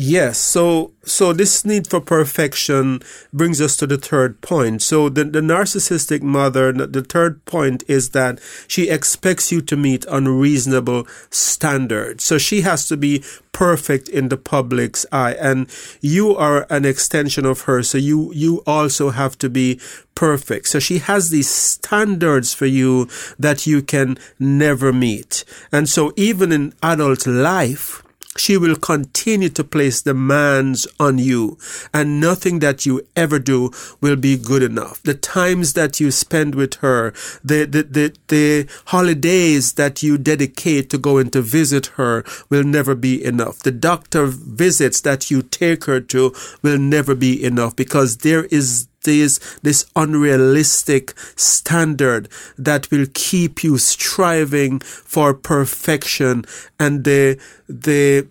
Yes, 0.03 0.39
so 0.39 0.93
so 1.05 1.35
this 1.35 1.63
need 1.67 1.87
for 1.87 2.01
perfection 2.01 3.03
brings 3.35 3.61
us 3.61 3.77
to 3.77 3.87
the 3.87 3.99
third 3.99 4.41
point. 4.41 4.81
So 4.81 5.11
the, 5.11 5.25
the 5.25 5.43
narcissistic 5.43 6.23
mother, 6.23 6.73
the 6.73 7.03
third 7.03 7.45
point 7.45 7.85
is 7.87 8.11
that 8.11 8.41
she 8.67 8.89
expects 8.89 9.53
you 9.53 9.61
to 9.61 9.77
meet 9.77 10.07
unreasonable 10.07 11.07
standards. 11.29 12.25
So 12.25 12.39
she 12.39 12.63
has 12.63 12.89
to 12.89 12.97
be 12.97 13.23
perfect 13.53 14.09
in 14.09 14.31
the 14.31 14.39
public's 14.39 15.05
eye, 15.13 15.35
and 15.35 15.69
you 16.01 16.35
are 16.35 16.67
an 16.71 16.87
extension 16.87 17.45
of 17.45 17.63
her. 17.63 17.83
So 17.83 17.99
you 17.99 18.33
you 18.33 18.63
also 18.67 19.11
have 19.11 19.37
to 19.39 19.51
be 19.51 19.81
perfect. 20.15 20.69
So 20.69 20.79
she 20.79 20.97
has 21.01 21.29
these 21.29 21.51
standards 21.51 22.55
for 22.55 22.65
you 22.65 23.07
that 23.39 23.67
you 23.67 23.83
can 23.83 24.17
never 24.39 24.95
meet, 24.95 25.45
and 25.71 25.91
so 25.91 26.15
even 26.17 26.53
in 26.53 26.73
adult 26.83 27.27
life 27.27 28.03
she 28.37 28.57
will 28.57 28.77
continue 28.77 29.49
to 29.49 29.65
place 29.65 30.03
demands 30.03 30.87
on 31.01 31.19
you, 31.19 31.59
and 31.93 32.21
nothing 32.21 32.61
that 32.61 32.87
you 32.87 33.07
ever 33.17 33.39
do 33.39 33.71
will 34.01 34.17
be 34.17 34.37
good 34.37 34.63
enough. 34.63 35.03
The 35.03 35.15
times 35.15 35.73
that 35.73 35.99
you 35.99 36.11
spend 36.13 36.55
with 36.55 36.75
her, 36.75 37.13
the, 37.43 37.65
the, 37.65 37.83
the, 37.83 38.17
the 38.29 38.71
holidays 38.87 39.73
that 39.73 40.03
you 40.03 40.17
dedicate 40.17 40.91
to 40.91 40.99
going 40.99 41.31
to 41.31 41.43
visit 41.43 41.87
her 41.99 42.25
will 42.49 42.65
never 42.65 42.95
be 42.95 43.23
enough. 43.25 43.59
The 43.59 43.73
doctor 43.73 44.27
visits 44.27 45.01
that 45.01 45.31
you 45.31 45.43
take 45.43 45.85
her 45.85 46.01
to 46.01 46.33
will 46.63 46.79
never 46.79 47.17
be 47.17 47.43
enough 47.43 47.75
because 47.75 48.19
there 48.19 48.45
is 48.45 48.87
this 49.05 49.39
this 49.63 49.87
unrealistic 49.97 51.15
standard 51.37 52.29
that 52.59 52.91
will 52.91 53.07
keep 53.15 53.65
you 53.65 53.79
striving 53.79 54.81
for 54.81 55.35
perfection. 55.35 56.45
And 56.79 57.05
the 57.05 57.41
the 57.69 58.29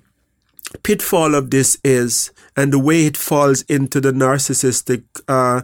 pitfall 0.84 1.34
of 1.34 1.50
this 1.50 1.80
is 1.84 2.32
and 2.56 2.74
the 2.74 2.80
way 2.80 3.06
it 3.06 3.18
falls 3.18 3.62
into 3.64 4.02
the 4.02 4.12
narcissistic 4.12 5.04
uh, 5.28 5.62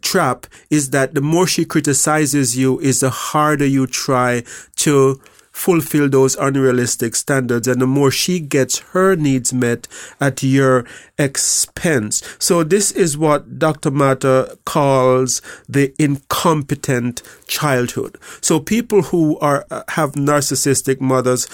trap 0.00 0.46
is 0.70 0.90
that 0.90 1.14
the 1.14 1.20
more 1.20 1.46
she 1.46 1.64
criticizes 1.64 2.56
you 2.56 2.78
is 2.80 3.00
the 3.00 3.10
harder 3.10 3.66
you 3.66 3.86
try 3.86 4.42
to 4.76 5.20
fulfill 5.58 6.08
those 6.08 6.36
unrealistic 6.36 7.16
standards 7.16 7.66
and 7.66 7.82
the 7.82 7.86
more 7.86 8.12
she 8.12 8.38
gets 8.38 8.78
her 8.92 9.16
needs 9.16 9.52
met 9.52 9.88
at 10.20 10.40
your 10.40 10.84
expense. 11.18 12.22
So 12.38 12.62
this 12.62 12.92
is 12.92 13.18
what 13.18 13.58
Dr. 13.58 13.90
Mata 13.90 14.56
calls 14.64 15.42
the 15.68 15.92
incompetent 15.98 17.22
childhood. 17.48 18.18
So 18.40 18.60
people 18.60 19.02
who 19.02 19.36
are 19.40 19.66
uh, 19.68 19.82
have 19.88 20.12
narcissistic 20.12 21.00
mothers 21.00 21.46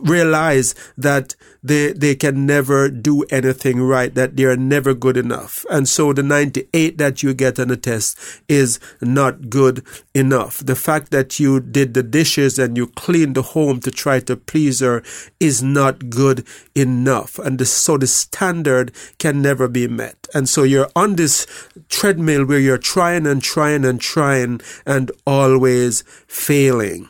realize 0.00 0.74
that 0.96 1.34
they 1.62 1.92
they 1.92 2.14
can 2.14 2.46
never 2.46 2.88
do 2.88 3.22
anything 3.30 3.80
right 3.80 4.14
that 4.14 4.36
they 4.36 4.44
are 4.44 4.56
never 4.56 4.94
good 4.94 5.16
enough. 5.16 5.64
And 5.70 5.88
so 5.88 6.12
the 6.12 6.22
98 6.22 6.98
that 6.98 7.22
you 7.22 7.34
get 7.34 7.58
on 7.58 7.68
the 7.68 7.76
test 7.76 8.18
is 8.48 8.80
not 9.00 9.48
good 9.48 9.84
enough. 10.14 10.58
The 10.58 10.76
fact 10.76 11.10
that 11.12 11.38
you 11.38 11.60
did 11.60 11.94
the 11.94 12.02
dishes 12.02 12.58
and 12.58 12.76
you 12.76 12.88
cleaned 12.88 13.36
the 13.36 13.42
home 13.42 13.80
to 13.80 13.90
try 13.90 14.20
to 14.20 14.36
please 14.36 14.80
her 14.80 15.02
is 15.38 15.62
not 15.62 16.10
good 16.10 16.46
enough. 16.74 17.38
And 17.38 17.58
the, 17.58 17.66
so 17.66 17.96
the 17.96 18.06
standard 18.06 18.92
can 19.18 19.42
never 19.42 19.68
be 19.68 19.86
met. 19.88 20.26
And 20.34 20.48
so 20.48 20.62
you're 20.62 20.90
on 20.96 21.16
this 21.16 21.46
treadmill 21.88 22.46
where 22.46 22.58
you're 22.58 22.78
trying 22.78 23.26
and 23.26 23.42
trying 23.42 23.84
and 23.84 24.00
trying 24.00 24.60
and 24.86 25.10
always 25.26 26.02
failing 26.26 27.08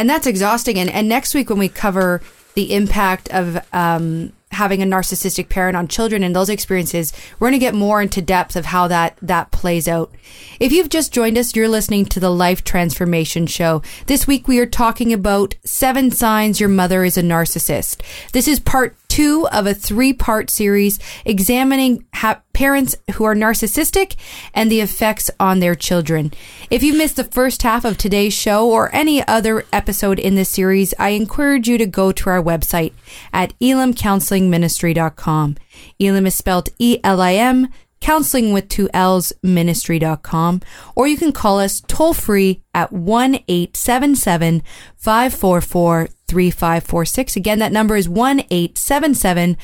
and 0.00 0.08
that's 0.08 0.26
exhausting. 0.26 0.78
And, 0.78 0.88
and 0.88 1.10
next 1.10 1.34
week, 1.34 1.50
when 1.50 1.58
we 1.58 1.68
cover 1.68 2.22
the 2.54 2.72
impact 2.72 3.28
of 3.34 3.62
um, 3.74 4.32
having 4.50 4.82
a 4.82 4.86
narcissistic 4.86 5.50
parent 5.50 5.76
on 5.76 5.88
children 5.88 6.24
and 6.24 6.34
those 6.34 6.48
experiences, 6.48 7.12
we're 7.38 7.50
going 7.50 7.60
to 7.60 7.66
get 7.66 7.74
more 7.74 8.00
into 8.00 8.22
depth 8.22 8.56
of 8.56 8.64
how 8.64 8.88
that 8.88 9.18
that 9.20 9.50
plays 9.50 9.86
out. 9.86 10.10
If 10.58 10.72
you've 10.72 10.88
just 10.88 11.12
joined 11.12 11.36
us, 11.36 11.54
you're 11.54 11.68
listening 11.68 12.06
to 12.06 12.18
the 12.18 12.30
Life 12.30 12.64
Transformation 12.64 13.46
Show. 13.46 13.82
This 14.06 14.26
week 14.26 14.48
we 14.48 14.58
are 14.58 14.64
talking 14.64 15.12
about 15.12 15.54
seven 15.64 16.10
signs 16.10 16.60
your 16.60 16.70
mother 16.70 17.04
is 17.04 17.18
a 17.18 17.22
narcissist. 17.22 18.00
This 18.32 18.48
is 18.48 18.58
part 18.58 18.96
two 19.10 19.46
of 19.48 19.66
a 19.66 19.74
three 19.74 20.14
part 20.14 20.48
series 20.48 20.98
examining 21.26 22.06
ha- 22.14 22.40
parents 22.54 22.96
who 23.14 23.24
are 23.24 23.34
narcissistic 23.34 24.16
and 24.54 24.70
the 24.70 24.80
effects 24.80 25.30
on 25.38 25.58
their 25.60 25.74
children. 25.74 26.32
If 26.70 26.82
you've 26.82 26.96
missed 26.96 27.16
the 27.16 27.24
first 27.24 27.62
half 27.62 27.84
of 27.84 27.98
today's 27.98 28.32
show 28.32 28.70
or 28.70 28.94
any 28.94 29.26
other 29.26 29.66
episode 29.72 30.18
in 30.18 30.36
this 30.36 30.48
series, 30.48 30.94
I 30.98 31.10
encourage 31.10 31.68
you 31.68 31.76
to 31.76 31.86
go 31.86 32.12
to 32.12 32.30
our 32.30 32.42
website 32.42 32.92
at 33.32 33.52
elimcounselingministry.com. 33.58 35.56
Elim 35.98 36.26
is 36.26 36.34
spelled 36.34 36.68
E 36.78 36.98
L 37.04 37.20
I 37.20 37.34
M 37.34 37.68
counseling 38.00 38.52
with 38.52 38.68
two 38.68 38.88
L's 38.94 39.32
ministry.com, 39.42 40.60
or 40.94 41.06
you 41.06 41.16
can 41.16 41.32
call 41.32 41.58
us 41.60 41.82
toll 41.86 42.14
free 42.14 42.62
at 42.74 42.92
1 42.92 43.34
877 43.46 44.62
544 44.96 46.08
3546. 46.30 47.36
Again, 47.36 47.58
that 47.58 47.72
number 47.72 47.96
is 47.96 48.08
1 48.08 48.40
877 48.50 49.56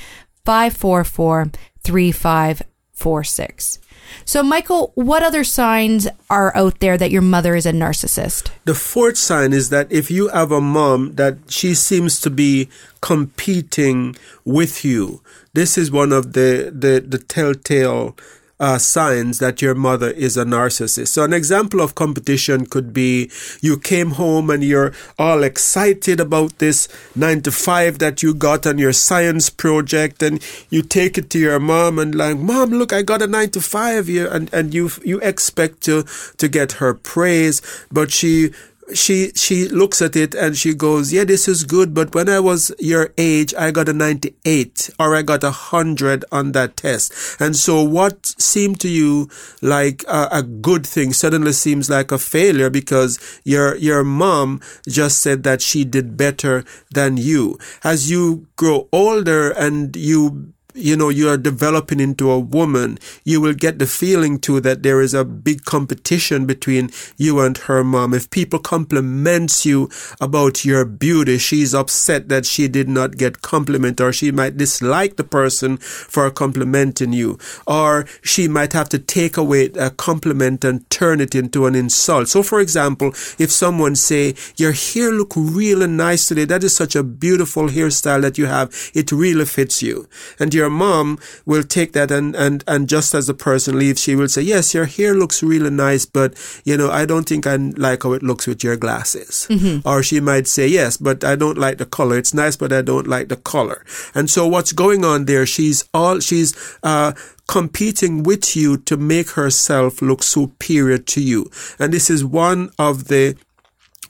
544 0.45 1.53
3546. 1.83 3.79
So, 4.25 4.43
Michael, 4.43 4.93
what 4.95 5.23
other 5.23 5.45
signs 5.45 6.09
are 6.31 6.57
out 6.57 6.81
there 6.81 6.97
that 6.97 7.11
your 7.11 7.23
mother 7.23 7.55
is 7.55 7.67
a 7.67 7.73
narcissist? 7.73 8.51
The 8.65 8.75
fourth 8.75 9.17
sign 9.17 9.53
is 9.53 9.71
that 9.71 9.91
if 9.91 10.11
you 10.11 10.29
have 10.29 10.53
a 10.53 10.61
mom 10.61 11.15
that 11.15 11.39
she 11.49 11.75
seems 11.75 12.21
to 12.21 12.31
be 12.31 12.69
competing 13.01 14.17
with 14.45 14.85
you, 14.85 15.23
this 15.55 15.77
is 15.77 15.91
one 15.91 16.13
of 16.13 16.33
the, 16.33 16.73
the, 16.75 17.05
the 17.07 17.19
telltale 17.19 18.17
uh, 18.59 18.79
signs 18.79 19.39
that 19.39 19.61
your 19.61 19.75
mother 19.75 20.11
is 20.11 20.37
a 20.37 20.45
narcissist. 20.45 21.09
So, 21.09 21.25
an 21.25 21.33
example 21.33 21.81
of 21.81 21.95
competition 21.95 22.67
could 22.67 22.93
be 22.93 23.31
you 23.61 23.79
came 23.79 24.13
home 24.13 24.51
and 24.51 24.65
you're 24.65 24.93
all 25.19 25.43
excited 25.43 26.21
about 26.21 26.59
this 26.59 26.89
nine 27.15 27.43
to 27.43 27.53
five 27.53 27.99
that 27.99 28.23
you 28.23 28.35
got 28.35 28.67
on 28.67 28.79
your 28.79 28.93
science 28.93 29.51
project, 29.51 30.23
and 30.23 30.43
you 30.71 30.83
take 30.83 31.19
it 31.19 31.31
to 31.31 31.39
your 31.39 31.61
mom 31.61 31.99
and 31.99 32.15
like, 32.15 32.39
Mom, 32.39 32.71
look, 32.71 32.93
I 32.93 33.03
got 33.03 33.23
a 33.23 33.27
nine 33.27 33.51
to 33.51 33.61
five 33.61 34.07
here, 34.07 34.29
and 34.29 34.53
and 34.53 34.73
you 34.73 34.91
you 35.05 35.21
expect 35.21 35.83
to 35.83 36.05
to 36.39 36.49
get 36.49 36.73
her 36.73 36.95
praise, 36.95 37.61
but 37.93 38.11
she 38.11 38.53
she 38.95 39.33
she 39.35 39.69
looks 39.69 40.01
at 40.01 40.17
it 40.17 40.35
and 40.35 40.57
she 40.57 40.75
goes, 40.75 41.13
"Yeah, 41.13 41.25
this 41.25 41.49
is 41.49 41.65
good, 41.65 41.95
but 41.95 42.15
when 42.15 42.29
I 42.29 42.41
was 42.41 42.73
your 42.79 43.13
age, 43.19 43.55
I 43.59 43.71
got 43.71 43.89
a 43.89 43.93
98 43.93 44.91
or 44.99 45.15
I 45.15 45.23
got 45.23 45.43
a 45.43 45.51
100 45.73 46.25
on 46.31 46.53
that 46.53 46.77
test." 46.77 47.13
And 47.41 47.57
so 47.57 47.83
what 47.83 48.27
seemed 48.39 48.81
to 48.81 48.89
you 48.89 49.29
like 49.61 50.05
a, 50.09 50.29
a, 50.31 50.43
good 50.43 50.87
thing 50.87 51.13
suddenly 51.13 51.53
seems 51.53 51.91
like 51.91 52.13
a 52.13 52.19
failure 52.19 52.71
because 52.71 53.19
your 53.45 53.77
your 53.77 54.05
mom 54.05 54.61
just 54.89 55.21
said 55.21 55.43
that 55.43 55.61
she 55.61 55.85
did 55.85 56.17
better 56.17 56.65
than 56.93 57.17
you. 57.17 57.59
As 57.83 58.11
you 58.11 58.47
grow 58.57 58.89
older 58.93 59.51
and 59.51 59.95
you 59.97 60.53
you 60.77 60.97
know, 60.97 61.09
you 61.09 61.29
are 61.29 61.37
developing 61.37 62.01
into 62.01 62.31
a 62.31 62.39
woman, 62.39 62.99
you 63.25 63.41
will 63.41 63.55
get 63.55 63.79
the 63.79 63.87
feeling 63.87 64.39
too 64.39 64.61
that 64.61 64.83
there 64.83 65.01
is 65.01 65.15
a 65.15 65.25
big 65.25 65.65
competition 65.65 66.47
between 66.47 66.91
you 67.17 67.41
and 67.41 67.57
her 67.59 67.83
mom. 67.83 68.13
If 68.13 68.31
people 68.31 68.59
compliment 68.59 69.65
you 69.65 69.89
about 70.21 70.65
your 70.65 70.85
beauty, 70.85 71.39
she's 71.39 71.75
upset 71.75 72.29
that 72.29 72.47
she 72.47 72.69
did 72.69 72.89
not 72.89 73.17
get 73.17 73.43
compliment 73.43 74.01
or 74.01 74.13
she 74.13 74.31
might 74.31 74.57
dislike 74.57 75.17
the 75.17 75.25
person 75.25 75.79
for 75.79 76.31
complimenting 76.31 77.13
you 77.13 77.39
or 77.67 78.07
she 78.23 78.47
might 78.47 78.73
have 78.75 78.89
to 78.91 78.99
take 78.99 79.37
away 79.37 79.67
a 79.79 79.91
compliment 79.91 80.65
and 80.65 80.89
turn 80.91 81.21
it 81.21 81.35
into 81.35 81.67
an 81.67 81.75
insult. 81.75 82.29
So 82.29 82.43
for 82.43 82.61
example, 82.61 83.09
if 83.39 83.51
someone 83.51 83.97
say, 83.97 84.35
your 84.57 84.73
hair 84.73 85.11
look 85.11 85.33
really 85.37 85.87
nice 85.87 86.27
today, 86.27 86.45
that 86.45 86.65
is 86.65 86.77
such 86.77 86.95
a 86.95 87.03
beautiful 87.03 87.69
hairstyle 87.69 88.23
that 88.23 88.39
you 88.39 88.47
have, 88.47 88.73
it 88.95 89.11
really 89.11 89.45
fits 89.47 89.83
you. 89.83 90.09
And 90.39 90.53
your 90.53 90.66
your 90.67 90.71
mom 90.71 91.19
will 91.45 91.63
take 91.63 91.93
that 91.93 92.11
and, 92.11 92.35
and, 92.35 92.65
and 92.67 92.89
just 92.89 93.15
as 93.15 93.29
the 93.29 93.35
person 93.35 93.79
leaves, 93.79 94.03
she 94.03 94.17
will 94.17 94.29
say, 94.29 94.43
yes, 94.43 94.75
your 94.75 94.87
hair 94.87 95.15
looks 95.15 95.43
really 95.43 95.71
nice, 95.71 96.05
but, 96.05 96.35
you 96.65 96.77
know, 96.77 96.91
I 96.91 97.07
don't 97.07 97.29
think 97.29 97.47
I 97.47 97.55
like 97.57 98.03
how 98.03 98.15
it 98.15 98.23
looks 98.23 98.49
with 98.49 98.65
your 98.65 98.77
glasses. 98.77 99.47
Mm-hmm. 99.49 99.89
Or 99.89 100.03
she 100.03 100.19
might 100.19 100.49
say, 100.49 100.67
yes, 100.67 100.97
but 100.97 101.23
I 101.23 101.37
don't 101.37 101.57
like 101.57 101.79
the 101.79 101.87
color. 101.87 102.19
It's 102.19 102.35
nice, 102.35 102.57
but 102.57 102.73
I 102.73 102.83
don't 102.83 103.07
like 103.07 103.29
the 103.29 103.37
color. 103.37 103.85
And 104.13 104.29
so 104.29 104.49
what's 104.49 104.73
going 104.73 105.05
on 105.05 105.27
there? 105.27 105.47
She's 105.47 105.85
all, 105.95 106.19
she's, 106.19 106.53
uh, 106.83 107.13
competing 107.47 108.25
with 108.25 108.57
you 108.57 108.77
to 108.77 108.97
make 108.97 109.31
herself 109.31 110.03
look 110.03 110.25
superior 110.25 110.99
to 110.99 111.21
you. 111.21 111.49
And 111.79 111.93
this 111.93 112.11
is 112.11 112.25
one 112.25 112.71
of 112.77 113.05
the 113.05 113.37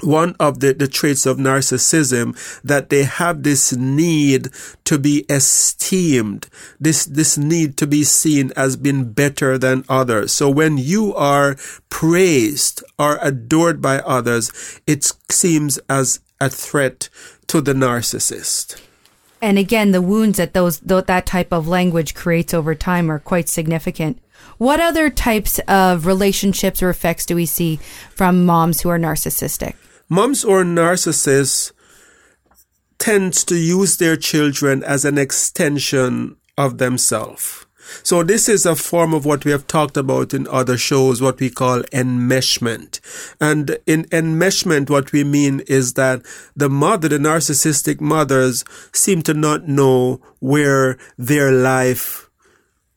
one 0.02 0.34
of 0.38 0.60
the, 0.60 0.74
the 0.74 0.88
traits 0.88 1.26
of 1.26 1.38
narcissism 1.38 2.36
that 2.62 2.90
they 2.90 3.04
have 3.04 3.42
this 3.42 3.74
need 3.74 4.48
to 4.84 4.98
be 4.98 5.24
esteemed, 5.28 6.48
this, 6.78 7.04
this 7.04 7.38
need 7.38 7.76
to 7.78 7.86
be 7.86 8.04
seen 8.04 8.52
as 8.56 8.76
being 8.76 9.12
better 9.12 9.58
than 9.58 9.84
others. 9.88 10.32
So 10.32 10.50
when 10.50 10.78
you 10.78 11.14
are 11.14 11.56
praised 11.88 12.82
or 12.98 13.18
adored 13.22 13.80
by 13.80 13.98
others, 14.00 14.80
it 14.86 15.12
seems 15.30 15.78
as 15.88 16.20
a 16.40 16.50
threat 16.50 17.08
to 17.48 17.60
the 17.60 17.72
narcissist. 17.72 18.80
And 19.40 19.58
again, 19.58 19.92
the 19.92 20.02
wounds 20.02 20.38
that 20.38 20.54
those 20.54 20.80
that 20.80 21.26
type 21.26 21.52
of 21.52 21.68
language 21.68 22.14
creates 22.14 22.54
over 22.54 22.74
time 22.74 23.10
are 23.10 23.18
quite 23.18 23.48
significant. 23.48 24.20
What 24.58 24.80
other 24.80 25.10
types 25.10 25.58
of 25.68 26.06
relationships 26.06 26.82
or 26.82 26.88
effects 26.88 27.26
do 27.26 27.34
we 27.34 27.44
see 27.44 27.76
from 28.14 28.46
moms 28.46 28.80
who 28.80 28.88
are 28.88 28.98
narcissistic? 28.98 29.74
Moms 30.08 30.44
or 30.44 30.62
narcissists 30.62 31.72
tend 32.98 33.32
to 33.34 33.56
use 33.56 33.96
their 33.96 34.16
children 34.16 34.82
as 34.84 35.04
an 35.04 35.18
extension 35.18 36.36
of 36.56 36.78
themselves. 36.78 37.66
So 38.02 38.22
this 38.22 38.48
is 38.48 38.66
a 38.66 38.74
form 38.76 39.14
of 39.14 39.24
what 39.24 39.44
we 39.44 39.50
have 39.50 39.66
talked 39.66 39.96
about 39.96 40.34
in 40.34 40.48
other 40.48 40.76
shows, 40.76 41.20
what 41.20 41.38
we 41.40 41.50
call 41.50 41.82
enmeshment. 41.92 43.00
And 43.40 43.78
in 43.86 44.04
enmeshment, 44.06 44.90
what 44.90 45.12
we 45.12 45.24
mean 45.24 45.60
is 45.66 45.94
that 45.94 46.22
the 46.56 46.68
mother, 46.68 47.08
the 47.08 47.18
narcissistic 47.18 48.00
mothers 48.00 48.64
seem 48.92 49.22
to 49.22 49.34
not 49.34 49.68
know 49.68 50.20
where 50.40 50.98
their 51.16 51.52
life 51.52 52.25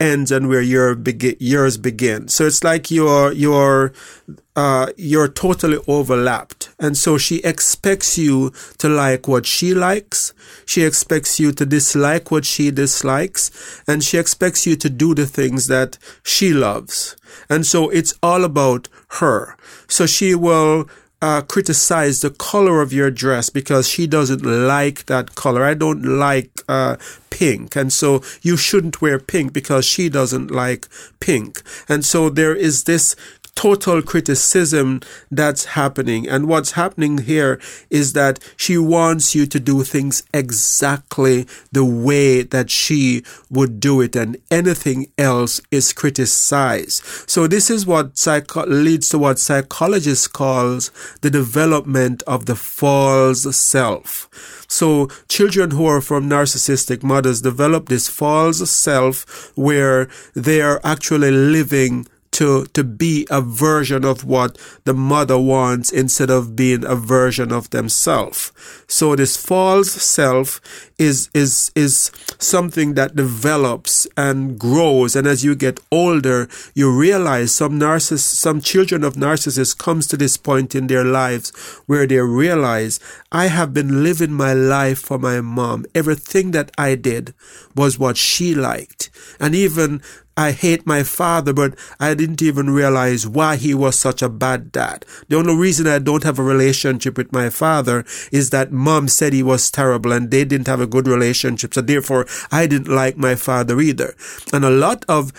ends 0.00 0.32
and 0.32 0.48
where 0.48 0.62
your 0.62 0.94
begin, 0.94 1.36
yours 1.38 1.76
begin. 1.76 2.26
So 2.28 2.46
it's 2.46 2.64
like 2.64 2.90
you're, 2.90 3.32
you're, 3.32 3.92
uh, 4.56 4.88
you're 4.96 5.28
totally 5.28 5.78
overlapped. 5.86 6.70
And 6.78 6.96
so 6.96 7.18
she 7.18 7.36
expects 7.38 8.18
you 8.18 8.52
to 8.78 8.88
like 8.88 9.28
what 9.28 9.46
she 9.46 9.74
likes. 9.74 10.32
She 10.66 10.82
expects 10.82 11.38
you 11.38 11.52
to 11.52 11.66
dislike 11.66 12.30
what 12.30 12.44
she 12.44 12.70
dislikes. 12.70 13.82
And 13.86 14.02
she 14.02 14.18
expects 14.18 14.66
you 14.66 14.74
to 14.76 14.90
do 14.90 15.14
the 15.14 15.26
things 15.26 15.66
that 15.66 15.98
she 16.24 16.52
loves. 16.52 17.16
And 17.48 17.66
so 17.66 17.90
it's 17.90 18.14
all 18.22 18.44
about 18.44 18.88
her. 19.20 19.56
So 19.86 20.06
she 20.06 20.34
will 20.34 20.88
uh, 21.22 21.42
criticize 21.42 22.20
the 22.20 22.30
color 22.30 22.80
of 22.80 22.92
your 22.92 23.10
dress 23.10 23.50
because 23.50 23.88
she 23.88 24.06
doesn't 24.06 24.44
like 24.44 25.06
that 25.06 25.34
color. 25.34 25.64
I 25.64 25.74
don't 25.74 26.02
like 26.02 26.50
uh, 26.68 26.96
pink, 27.28 27.76
and 27.76 27.92
so 27.92 28.22
you 28.42 28.56
shouldn't 28.56 29.02
wear 29.02 29.18
pink 29.18 29.52
because 29.52 29.84
she 29.84 30.08
doesn't 30.08 30.50
like 30.50 30.88
pink. 31.20 31.62
And 31.88 32.04
so 32.04 32.30
there 32.30 32.54
is 32.54 32.84
this 32.84 33.16
total 33.60 34.00
criticism 34.00 35.02
that's 35.30 35.66
happening. 35.76 36.26
And 36.26 36.48
what's 36.48 36.72
happening 36.72 37.18
here 37.18 37.60
is 37.90 38.14
that 38.14 38.38
she 38.56 38.78
wants 38.78 39.34
you 39.34 39.44
to 39.44 39.60
do 39.60 39.84
things 39.84 40.22
exactly 40.32 41.46
the 41.70 41.84
way 41.84 42.40
that 42.42 42.70
she 42.70 43.22
would 43.50 43.78
do 43.78 44.00
it, 44.00 44.16
and 44.16 44.38
anything 44.50 45.12
else 45.18 45.60
is 45.70 45.92
criticized. 45.92 47.04
So 47.28 47.46
this 47.46 47.68
is 47.68 47.84
what 47.84 48.16
psycho- 48.16 48.64
leads 48.66 49.10
to 49.10 49.18
what 49.18 49.38
psychologists 49.38 50.26
calls 50.26 50.90
the 51.20 51.28
development 51.28 52.22
of 52.26 52.46
the 52.46 52.56
false 52.56 53.54
self. 53.54 54.26
So 54.68 55.08
children 55.28 55.72
who 55.72 55.84
are 55.84 56.00
from 56.00 56.30
narcissistic 56.30 57.02
mothers 57.02 57.42
develop 57.42 57.90
this 57.90 58.08
false 58.08 58.70
self 58.70 59.52
where 59.54 60.08
they 60.34 60.62
are 60.62 60.80
actually 60.82 61.30
living 61.30 62.06
to, 62.32 62.66
to 62.66 62.84
be 62.84 63.26
a 63.30 63.40
version 63.40 64.04
of 64.04 64.24
what 64.24 64.56
the 64.84 64.94
mother 64.94 65.38
wants 65.38 65.90
instead 65.90 66.30
of 66.30 66.56
being 66.56 66.84
a 66.84 66.94
version 66.94 67.52
of 67.52 67.70
themselves. 67.70 68.52
So 68.86 69.16
this 69.16 69.36
false 69.36 69.90
self 69.90 70.60
is, 71.00 71.30
is, 71.32 71.72
is 71.74 72.12
something 72.38 72.92
that 72.94 73.16
develops 73.16 74.06
and 74.18 74.58
grows. 74.58 75.16
And 75.16 75.26
as 75.26 75.42
you 75.42 75.56
get 75.56 75.80
older, 75.90 76.46
you 76.74 76.94
realize 76.96 77.52
some 77.54 77.80
narciss, 77.80 78.20
some 78.20 78.60
children 78.60 79.02
of 79.02 79.14
narcissists 79.14 79.76
comes 79.76 80.06
to 80.08 80.18
this 80.18 80.36
point 80.36 80.74
in 80.74 80.88
their 80.88 81.04
lives 81.04 81.50
where 81.86 82.06
they 82.06 82.18
realize 82.18 83.00
I 83.32 83.46
have 83.46 83.72
been 83.72 84.04
living 84.04 84.32
my 84.32 84.52
life 84.52 84.98
for 84.98 85.18
my 85.18 85.40
mom. 85.40 85.86
Everything 85.94 86.50
that 86.50 86.70
I 86.76 86.96
did 86.96 87.32
was 87.74 87.98
what 87.98 88.18
she 88.18 88.54
liked. 88.54 89.08
And 89.40 89.54
even 89.54 90.02
I 90.40 90.52
hate 90.52 90.86
my 90.86 91.02
father, 91.02 91.52
but 91.52 91.74
I 91.98 92.14
didn't 92.14 92.40
even 92.40 92.70
realize 92.70 93.26
why 93.26 93.56
he 93.56 93.74
was 93.74 93.98
such 93.98 94.22
a 94.22 94.28
bad 94.30 94.72
dad. 94.72 95.04
The 95.28 95.36
only 95.36 95.54
reason 95.54 95.86
I 95.86 95.98
don't 95.98 96.24
have 96.24 96.38
a 96.38 96.42
relationship 96.42 97.18
with 97.18 97.30
my 97.30 97.50
father 97.50 98.06
is 98.32 98.48
that 98.48 98.72
mom 98.72 99.08
said 99.08 99.34
he 99.34 99.42
was 99.42 99.70
terrible 99.70 100.12
and 100.12 100.30
they 100.30 100.46
didn't 100.46 100.68
have 100.68 100.80
a 100.80 100.86
good 100.90 101.06
relationship. 101.08 101.74
So 101.74 101.80
therefore, 101.80 102.26
I 102.50 102.66
didn't 102.66 102.94
like 102.94 103.16
my 103.16 103.34
father 103.34 103.80
either. 103.80 104.14
And 104.52 104.64
a 104.64 104.70
lot 104.70 105.04
of, 105.08 105.32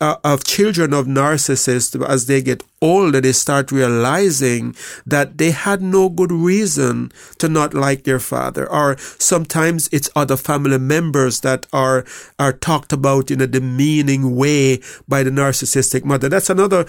uh, 0.00 0.16
of 0.24 0.44
children 0.44 0.92
of 0.92 1.06
narcissists, 1.06 1.94
as 2.08 2.26
they 2.26 2.42
get 2.42 2.62
older, 2.80 3.20
they 3.20 3.32
start 3.32 3.72
realizing 3.72 4.74
that 5.06 5.38
they 5.38 5.50
had 5.50 5.80
no 5.80 6.08
good 6.08 6.32
reason 6.32 7.10
to 7.38 7.48
not 7.48 7.74
like 7.74 8.04
their 8.04 8.20
father. 8.20 8.70
Or 8.70 8.96
sometimes 8.98 9.88
it's 9.92 10.10
other 10.14 10.36
family 10.36 10.78
members 10.78 11.40
that 11.40 11.66
are, 11.72 12.04
are 12.38 12.52
talked 12.52 12.92
about 12.92 13.30
in 13.30 13.40
a 13.40 13.46
demeaning 13.46 14.36
way 14.36 14.80
by 15.08 15.22
the 15.22 15.30
narcissistic 15.30 16.04
mother. 16.04 16.28
That's 16.28 16.50
another 16.50 16.84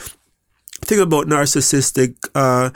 thing 0.81 0.99
about 0.99 1.27
narcissistic 1.27 2.15
uh, 2.35 2.69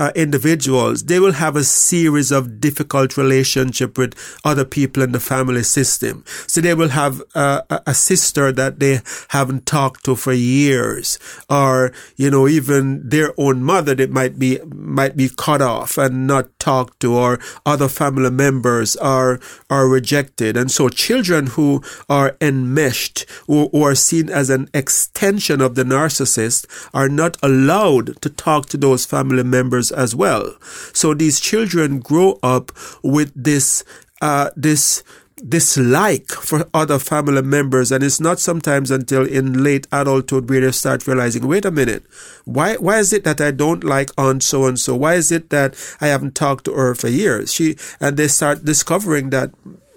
uh, 0.00 0.10
individuals, 0.14 1.04
they 1.04 1.20
will 1.20 1.32
have 1.32 1.56
a 1.56 1.62
series 1.62 2.32
of 2.32 2.58
difficult 2.58 3.18
relationship 3.18 3.98
with 3.98 4.14
other 4.46 4.64
people 4.64 5.02
in 5.02 5.12
the 5.12 5.20
family 5.20 5.62
system. 5.62 6.24
So 6.46 6.62
they 6.62 6.72
will 6.72 6.88
have 6.88 7.22
uh, 7.34 7.60
a 7.86 7.92
sister 7.92 8.50
that 8.50 8.80
they 8.80 9.02
haven't 9.28 9.66
talked 9.66 10.02
to 10.06 10.16
for 10.16 10.32
years, 10.32 11.18
or 11.50 11.92
you 12.16 12.30
know 12.30 12.48
even 12.48 13.06
their 13.06 13.34
own 13.36 13.62
mother 13.62 13.94
that 13.94 14.10
might 14.10 14.38
be 14.38 14.58
might 14.64 15.18
be 15.18 15.28
cut 15.36 15.60
off 15.60 15.98
and 15.98 16.26
not 16.26 16.58
talked 16.58 17.00
to, 17.00 17.14
or 17.14 17.38
other 17.66 17.88
family 17.88 18.30
members 18.30 18.96
are 18.96 19.38
are 19.68 19.86
rejected, 19.86 20.56
and 20.56 20.70
so 20.70 20.88
children 20.88 21.48
who 21.48 21.82
are 22.08 22.38
enmeshed 22.40 23.26
or, 23.46 23.68
or 23.70 23.90
are 23.90 23.94
seen 23.94 24.30
as 24.30 24.48
an 24.48 24.68
extension 24.72 25.60
of 25.60 25.74
the 25.74 25.84
narcissist 25.84 26.64
are 26.94 27.08
not 27.08 27.36
allowed 27.42 28.20
to 28.22 28.30
talk 28.30 28.64
to 28.66 28.78
those 28.78 29.04
family 29.04 29.42
members 29.42 29.89
as 29.90 30.14
well. 30.14 30.54
So 30.92 31.14
these 31.14 31.40
children 31.40 32.00
grow 32.00 32.38
up 32.42 32.72
with 33.02 33.32
this, 33.34 33.84
uh, 34.20 34.50
this, 34.56 35.02
dislike 35.48 36.28
for 36.28 36.68
other 36.74 36.98
family 36.98 37.42
members. 37.42 37.90
And 37.92 38.04
it's 38.04 38.20
not 38.20 38.38
sometimes 38.38 38.90
until 38.90 39.26
in 39.26 39.62
late 39.62 39.86
adulthood 39.92 40.48
where 40.48 40.60
they 40.60 40.72
start 40.72 41.06
realizing 41.06 41.46
wait 41.46 41.64
a 41.64 41.70
minute. 41.70 42.04
Why 42.44 42.74
why 42.76 42.98
is 42.98 43.12
it 43.12 43.24
that 43.24 43.40
i 43.40 43.50
don't 43.50 43.84
like 43.84 44.10
aunt 44.18 44.42
so 44.42 44.66
and 44.66 44.78
so 44.78 44.94
why 44.96 45.14
is 45.14 45.32
it 45.32 45.50
that 45.50 45.74
i 46.00 46.08
haven't 46.08 46.34
talked 46.34 46.64
to 46.66 46.74
her 46.74 46.94
for 46.94 47.08
years? 47.08 47.52
She 47.52 47.76
and 48.00 48.16
they 48.16 48.28
start 48.28 48.64
discovering 48.64 49.30
that 49.30 49.50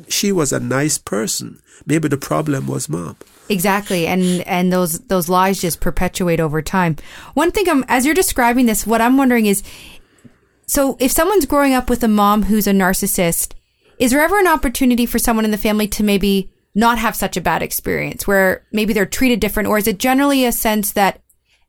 she 0.07 0.31
was 0.31 0.51
a 0.51 0.59
nice 0.59 0.97
person. 0.97 1.61
Maybe 1.85 2.07
the 2.07 2.17
problem 2.17 2.67
was 2.67 2.89
mom 2.89 3.17
Exactly, 3.49 4.07
and 4.07 4.41
and 4.47 4.71
those 4.71 4.99
those 5.01 5.27
lies 5.27 5.61
just 5.61 5.81
perpetuate 5.81 6.39
over 6.39 6.61
time. 6.61 6.95
One 7.33 7.51
thing, 7.51 7.67
I'm, 7.69 7.83
as 7.87 8.05
you're 8.05 8.15
describing 8.15 8.65
this, 8.65 8.87
what 8.87 9.01
I'm 9.01 9.17
wondering 9.17 9.47
is, 9.47 9.63
so 10.65 10.95
if 10.99 11.11
someone's 11.11 11.45
growing 11.45 11.73
up 11.73 11.89
with 11.89 12.03
a 12.03 12.07
mom 12.07 12.43
who's 12.43 12.67
a 12.67 12.71
narcissist, 12.71 13.53
is 13.99 14.11
there 14.11 14.23
ever 14.23 14.39
an 14.39 14.47
opportunity 14.47 15.05
for 15.05 15.19
someone 15.19 15.45
in 15.45 15.51
the 15.51 15.57
family 15.57 15.87
to 15.89 16.03
maybe 16.03 16.51
not 16.73 16.97
have 16.97 17.15
such 17.15 17.37
a 17.37 17.41
bad 17.41 17.61
experience 17.61 18.25
where 18.25 18.65
maybe 18.71 18.93
they're 18.93 19.05
treated 19.05 19.39
different, 19.39 19.69
or 19.69 19.77
is 19.77 19.87
it 19.87 19.99
generally 19.99 20.45
a 20.45 20.51
sense 20.51 20.93
that 20.93 21.21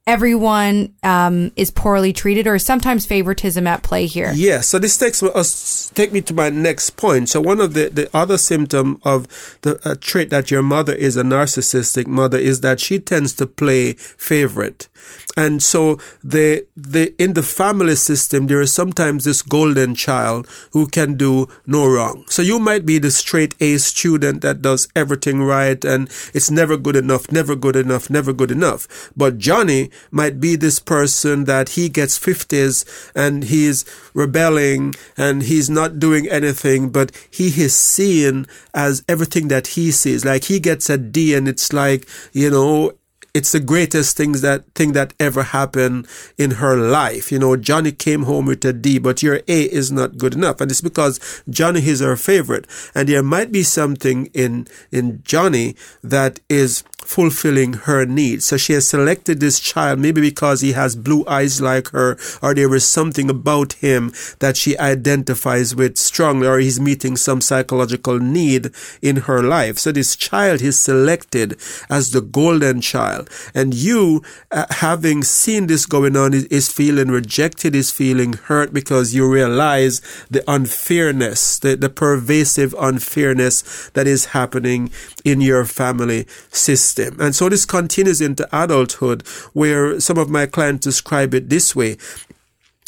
everyone 0.07 0.95
um, 1.03 1.51
is 1.57 1.71
poorly 1.71 2.13
treated, 2.13 2.47
or 2.47 2.59
sometimes 2.59 3.07
favoritism 3.07 3.67
at 3.67 3.83
play 3.83 4.07
here? 4.07 4.33
Yeah, 4.35 4.61
so 4.61 4.79
this 4.79 4.97
takes 4.99 5.23
us 5.23 5.91
take 5.95 6.13
me 6.13 6.21
to 6.23 6.35
my 6.35 6.51
next 6.51 6.91
point. 6.91 7.29
So 7.29 7.41
one 7.41 7.61
of 7.61 7.75
the, 7.75 7.89
the 7.89 8.15
other 8.17 8.39
symptom 8.39 9.01
of 9.03 9.59
the 9.63 9.81
uh, 9.89 9.95
trait 10.01 10.31
that 10.31 10.51
your 10.51 10.63
mother 10.63 10.93
is 10.93 11.17
a 11.17 11.23
narcissistic 11.23 12.07
mother 12.07 12.39
is 12.39 12.61
that 12.61 12.81
she 12.81 12.99
tends 12.99 13.33
to 13.35 13.47
play 13.47 13.95
favorite. 13.95 14.89
And 15.37 15.63
so 15.63 15.99
the, 16.23 16.67
the, 16.77 17.15
in 17.23 17.35
the 17.35 17.43
family 17.43 17.97
system, 17.97 18.47
there 18.47 18.61
is 18.61 18.73
sometimes 18.73 19.25
this 19.25 19.43
golden 19.43 19.95
child 19.95 20.49
who 20.73 20.87
can 20.87 21.15
do 21.15 21.49
no 21.67 21.87
wrong. 21.87 22.25
So 22.29 22.43
you 22.43 22.59
might 22.59 22.87
be 22.87 22.99
the 22.99 23.11
straight 23.11 23.55
A 23.61 23.79
student 23.79 24.43
that 24.43 24.63
does 24.63 24.89
everything 24.95 25.43
right 25.43 25.85
and 25.85 26.09
it's 26.33 26.51
never 26.51 26.77
good 26.77 26.97
enough, 26.97 27.33
never 27.33 27.57
good 27.57 27.77
enough, 27.77 28.11
never 28.11 28.33
good 28.33 28.51
enough. 28.51 29.11
But 29.17 29.39
Johnny 29.39 29.91
might 30.11 30.41
be 30.41 30.57
this 30.57 30.79
person 30.79 31.45
that 31.45 31.71
he 31.71 31.89
gets 31.89 32.19
50s 32.19 32.85
and 33.15 33.45
he's 33.45 33.85
rebelling 34.15 34.95
and 35.17 35.43
he's 35.43 35.69
not 35.69 35.99
doing 35.99 36.29
anything, 36.29 36.91
but 36.91 37.11
he 37.31 37.49
is 37.49 37.75
seen 37.75 38.47
as 38.73 39.03
everything 39.09 39.49
that 39.49 39.69
he 39.69 39.91
sees. 39.91 40.25
Like 40.25 40.45
he 40.45 40.61
gets 40.61 40.89
a 40.89 40.97
D 40.97 41.35
and 41.35 41.49
it's 41.49 41.73
like, 41.73 42.07
you 42.33 42.51
know, 42.51 42.93
it's 43.35 43.51
the 43.51 43.61
greatest 43.61 44.17
things 44.17 44.41
that 44.43 44.65
thing 44.75 44.93
that 44.93 45.13
ever 45.19 45.43
happened 45.43 46.07
in 46.39 46.53
her 46.53 46.77
life. 46.77 47.33
You 47.33 47.41
know, 47.41 47.57
Johnny 47.57 47.91
came 47.91 48.23
home 48.23 48.47
with 48.47 48.65
a 48.65 48.73
D, 48.73 48.99
but 48.99 49.23
your 49.23 49.41
A 49.49 49.63
is 49.65 49.91
not 49.91 50.17
good 50.17 50.35
enough. 50.35 50.61
And 50.61 50.71
it's 50.71 50.81
because 50.81 51.19
Johnny 51.51 51.85
is 51.85 51.99
her 51.99 52.17
favorite. 52.17 52.67
And 52.95 53.09
there 53.09 53.25
might 53.25 53.51
be 53.51 53.65
something 53.65 54.27
in, 54.27 54.69
in 54.93 55.21
Johnny 55.25 55.75
that 56.03 56.39
is 56.49 56.85
fulfilling 57.05 57.75
her 57.75 58.07
needs. 58.07 58.47
So 58.47 58.57
she 58.57 58.73
has 58.73 58.89
selected 58.89 59.39
this 59.39 59.61
child 59.61 59.99
maybe 59.99 60.21
because 60.21 60.63
he 60.63 60.73
has 60.73 60.97
blue 60.97 61.25
eyes 61.27 61.61
like 61.61 61.89
her 61.91 62.19
or 62.43 62.55
there 62.55 62.75
is 62.75 62.89
something 62.89 63.29
about 63.29 63.75
him 63.75 64.13
that 64.39 64.57
she 64.57 64.77
identifies 64.79 65.75
with 65.75 65.99
strongly 65.99 66.47
or 66.47 66.59
he's 66.59 66.81
meeting 66.81 67.17
some 67.17 67.41
psychological 67.41 68.19
need 68.19 68.71
in 69.03 69.17
her 69.17 69.43
life. 69.43 69.79
So 69.79 69.93
this 69.93 70.17
child 70.17 70.63
is 70.63 70.79
selected 70.79 71.59
as 71.91 72.11
the 72.11 72.23
golden 72.23 72.81
child 72.81 73.29
and 73.55 73.75
you 73.75 74.23
uh, 74.51 74.67
having 74.71 75.23
seen 75.23 75.67
this 75.67 75.87
going 75.87 76.17
on 76.17 76.33
is, 76.33 76.45
is, 76.47 76.73
feeling 76.73 77.09
rejected, 77.09 77.75
is 77.75 77.91
feeling 77.91 78.33
hurt 78.33 78.73
because 78.73 79.15
you 79.15 79.31
realize 79.31 80.01
the 80.31 80.43
unfairness, 80.49 81.59
the, 81.59 81.77
the 81.77 81.91
pervasive 81.91 82.75
unfairness 82.79 83.91
that 83.91 84.07
is 84.07 84.27
happening 84.27 84.91
in 85.25 85.41
your 85.41 85.65
family 85.65 86.27
system. 86.51 86.94
And 86.99 87.35
so 87.35 87.49
this 87.49 87.65
continues 87.67 88.21
into 88.21 88.49
adulthood 88.53 89.27
where 89.53 90.01
some 90.01 90.19
of 90.19 90.31
my 90.31 90.47
clients 90.47 90.85
describe 90.85 91.35
it 91.35 91.49
this 91.49 91.75
way. 91.75 91.97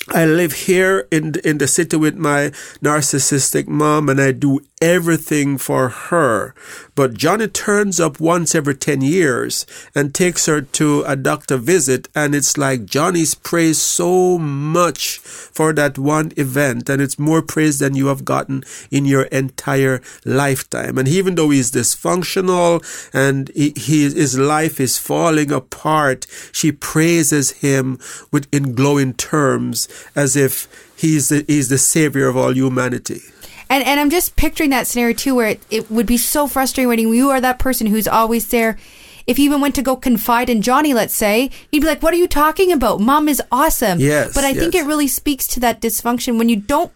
I 0.09 0.25
live 0.25 0.53
here 0.53 1.09
in 1.11 1.35
in 1.43 1.59
the 1.59 1.67
city 1.67 1.97
with 1.97 2.15
my 2.15 2.51
narcissistic 2.81 3.67
mom 3.67 4.09
and 4.09 4.21
I 4.21 4.31
do 4.31 4.61
everything 4.83 5.57
for 5.57 5.89
her. 5.89 6.55
But 6.95 7.15
Johnny 7.15 7.49
turns 7.49 7.99
up 7.99 8.21
once 8.21 8.55
every 8.55 8.75
10 8.75 9.01
years 9.01 9.67
and 9.95 10.15
takes 10.15 10.47
her 10.47 10.61
to 10.61 11.03
a 11.07 11.17
doctor 11.17 11.57
visit. 11.57 12.09
And 12.15 12.35
it's 12.35 12.59
like 12.59 12.85
Johnny's 12.85 13.35
praised 13.35 13.81
so 13.81 14.39
much 14.39 15.19
for 15.19 15.73
that 15.75 15.99
one 15.99 16.33
event. 16.37 16.91
And 16.91 17.01
it's 17.01 17.19
more 17.19 17.41
praise 17.41 17.79
than 17.79 17.95
you 17.95 18.09
have 18.09 18.25
gotten 18.25 18.65
in 18.91 19.07
your 19.07 19.23
entire 19.25 20.03
lifetime. 20.25 20.99
And 20.99 21.09
even 21.09 21.37
though 21.37 21.51
he's 21.51 21.73
dysfunctional 21.73 22.85
and 23.15 23.51
he, 23.55 23.73
he, 23.77 24.03
his 24.03 24.39
life 24.39 24.79
is 24.79 24.99
falling 24.99 25.53
apart, 25.53 26.27
she 26.53 26.71
praises 26.71 27.51
him 27.63 27.99
with 28.31 28.47
in 28.53 28.75
glowing 28.75 29.15
terms 29.15 29.89
as 30.15 30.37
if 30.37 30.69
he's 30.97 31.31
the, 31.31 31.45
he's 31.47 31.69
the 31.71 31.79
savior 31.79 32.29
of 32.29 32.37
all 32.37 32.55
humanity. 32.55 33.23
And 33.69 33.85
and 33.85 33.99
I'm 33.99 34.11
just 34.11 34.37
picturing 34.37 34.71
that 34.71 34.87
scenario 34.87 35.15
too, 35.15 35.35
where 35.35 35.49
it, 35.49 35.61
it 35.71 35.91
would 35.91 36.07
be 36.07 36.17
so 36.17 36.47
frustrating 36.47 36.89
when 36.89 36.99
you 36.99 37.31
are 37.31 37.41
that 37.41 37.59
person 37.59 37.87
who's 37.87 38.09
always 38.09 38.49
there. 38.49 38.79
If 39.27 39.41
you 39.41 39.47
even 39.47 39.61
went 39.61 39.75
to 39.75 39.83
go 39.83 39.97
confide 39.97 40.49
in 40.49 40.63
Johnny, 40.63 40.95
let's 40.95 41.17
say, 41.17 41.51
he'd 41.71 41.81
be 41.81 41.87
like, 41.87 42.03
"What 42.03 42.15
are 42.15 42.19
you 42.19 42.29
talking 42.29 42.71
about? 42.71 43.01
Mom 43.01 43.29
is 43.29 43.43
awesome." 43.51 43.99
Yes. 43.99 44.33
But 44.35 44.45
I 44.45 44.51
yes. 44.51 44.59
think 44.59 44.75
it 44.77 44.87
really 44.87 45.09
speaks 45.09 45.49
to 45.49 45.61
that 45.61 45.81
dysfunction 45.81 46.39
when 46.39 46.49
you 46.49 46.57
don't 46.57 46.93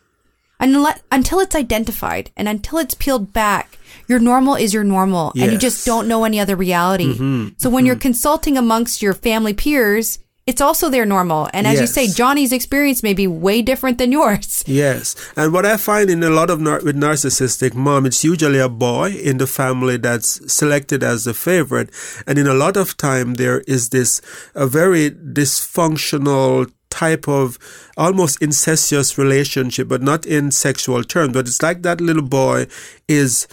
unless, 0.61 1.03
until 1.11 1.41
it's 1.41 1.57
identified 1.57 2.31
and 2.37 2.49
until 2.49 2.79
it's 2.79 2.95
peeled 2.95 3.33
back. 3.33 3.79
Your 4.07 4.21
normal 4.21 4.55
is 4.55 4.73
your 4.73 4.85
normal, 4.85 5.33
yes. 5.35 5.45
and 5.45 5.53
you 5.53 5.59
just 5.59 5.85
don't 5.85 6.07
know 6.07 6.25
any 6.25 6.39
other 6.39 6.55
reality. 6.55 7.15
Mm-hmm. 7.15 7.49
So 7.57 7.71
when 7.71 7.83
mm-hmm. 7.83 7.87
you're 7.87 7.97
consulting 7.97 8.57
amongst 8.57 9.03
your 9.03 9.15
family 9.15 9.55
peers, 9.55 10.20
it's 10.47 10.61
also 10.61 10.89
their 10.89 11.07
normal. 11.07 11.49
And 11.53 11.67
as 11.67 11.75
yes. 11.75 11.81
you 11.81 11.87
say, 11.87 12.13
Johnny's 12.13 12.53
experience 12.53 13.03
may 13.03 13.15
be 13.15 13.27
way 13.27 13.63
different 13.63 13.99
than 13.99 14.13
yours. 14.13 14.65
Yes. 14.81 15.17
And 15.37 15.53
what 15.53 15.67
I 15.67 15.77
find 15.77 16.09
in 16.09 16.23
a 16.23 16.31
lot 16.31 16.49
of 16.49 16.61
nar- 16.61 16.81
with 16.83 16.97
narcissistic 16.97 17.75
mom, 17.75 18.07
it's 18.07 18.25
usually 18.25 18.59
a 18.59 18.69
boy 18.69 19.11
in 19.11 19.39
the 19.39 19.47
family 19.47 19.97
that's 19.97 20.53
selected 20.53 21.03
as 21.03 21.25
the 21.25 21.35
favorite. 21.35 21.91
And 22.27 22.39
in 22.39 22.47
a 22.47 22.55
lot 22.55 22.77
of 22.77 22.97
time, 22.97 23.35
there 23.35 23.61
is 23.63 23.91
this 23.91 24.23
a 24.55 24.67
very 24.67 25.11
dysfunctional 25.11 26.73
type 26.89 27.29
of 27.29 27.59
almost 27.97 28.41
incestuous 28.41 29.19
relationship, 29.19 29.89
but 29.89 30.03
not 30.03 30.25
in 30.25 30.51
sexual 30.51 31.03
terms. 31.05 31.33
But 31.33 31.49
it's 31.49 31.63
like 31.63 31.83
that 31.83 32.01
little 32.01 32.23
boy 32.23 32.67
is 33.09 33.47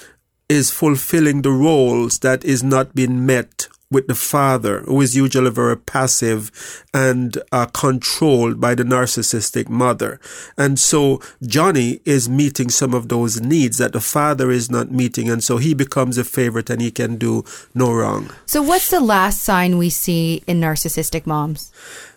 is 0.50 0.72
fulfilling 0.72 1.42
the 1.42 1.52
roles 1.52 2.20
that 2.20 2.46
is 2.46 2.64
not 2.64 2.96
being 2.96 3.26
met 3.26 3.68
with 3.90 4.08
the 4.08 4.16
father, 4.16 4.82
who 4.82 5.00
is 5.02 5.16
usually 5.16 5.50
very 5.50 5.78
passive 5.78 6.84
and 6.94 7.38
uh, 7.52 7.66
controlled 7.68 8.60
by 8.60 8.76
the 8.76 8.84
narcissistic 8.84 9.70
mother. 9.70 10.20
And 10.58 10.78
so 10.78 11.22
Johnny 11.42 12.02
is 12.04 12.28
meeting 12.28 12.70
some 12.70 12.94
of 12.94 13.08
those 13.08 13.40
needs 13.40 13.78
that 13.78 13.94
the 13.94 14.02
father 14.02 14.52
is 14.52 14.70
not 14.70 14.92
meeting. 14.92 15.30
And 15.30 15.44
so 15.44 15.58
he 15.58 15.74
becomes 15.74 16.18
a 16.18 16.26
favorite 16.26 16.70
and 16.70 16.82
he 16.82 16.92
can 16.92 17.16
do 17.16 17.46
no 17.74 17.94
wrong. 17.94 18.30
So, 18.46 18.62
what's 18.62 18.90
the 18.90 19.00
last 19.00 19.42
sign 19.44 19.78
we 19.78 19.90
see 19.90 20.44
in 20.48 20.60
narcissistic 20.60 21.26
moms? 21.26 21.72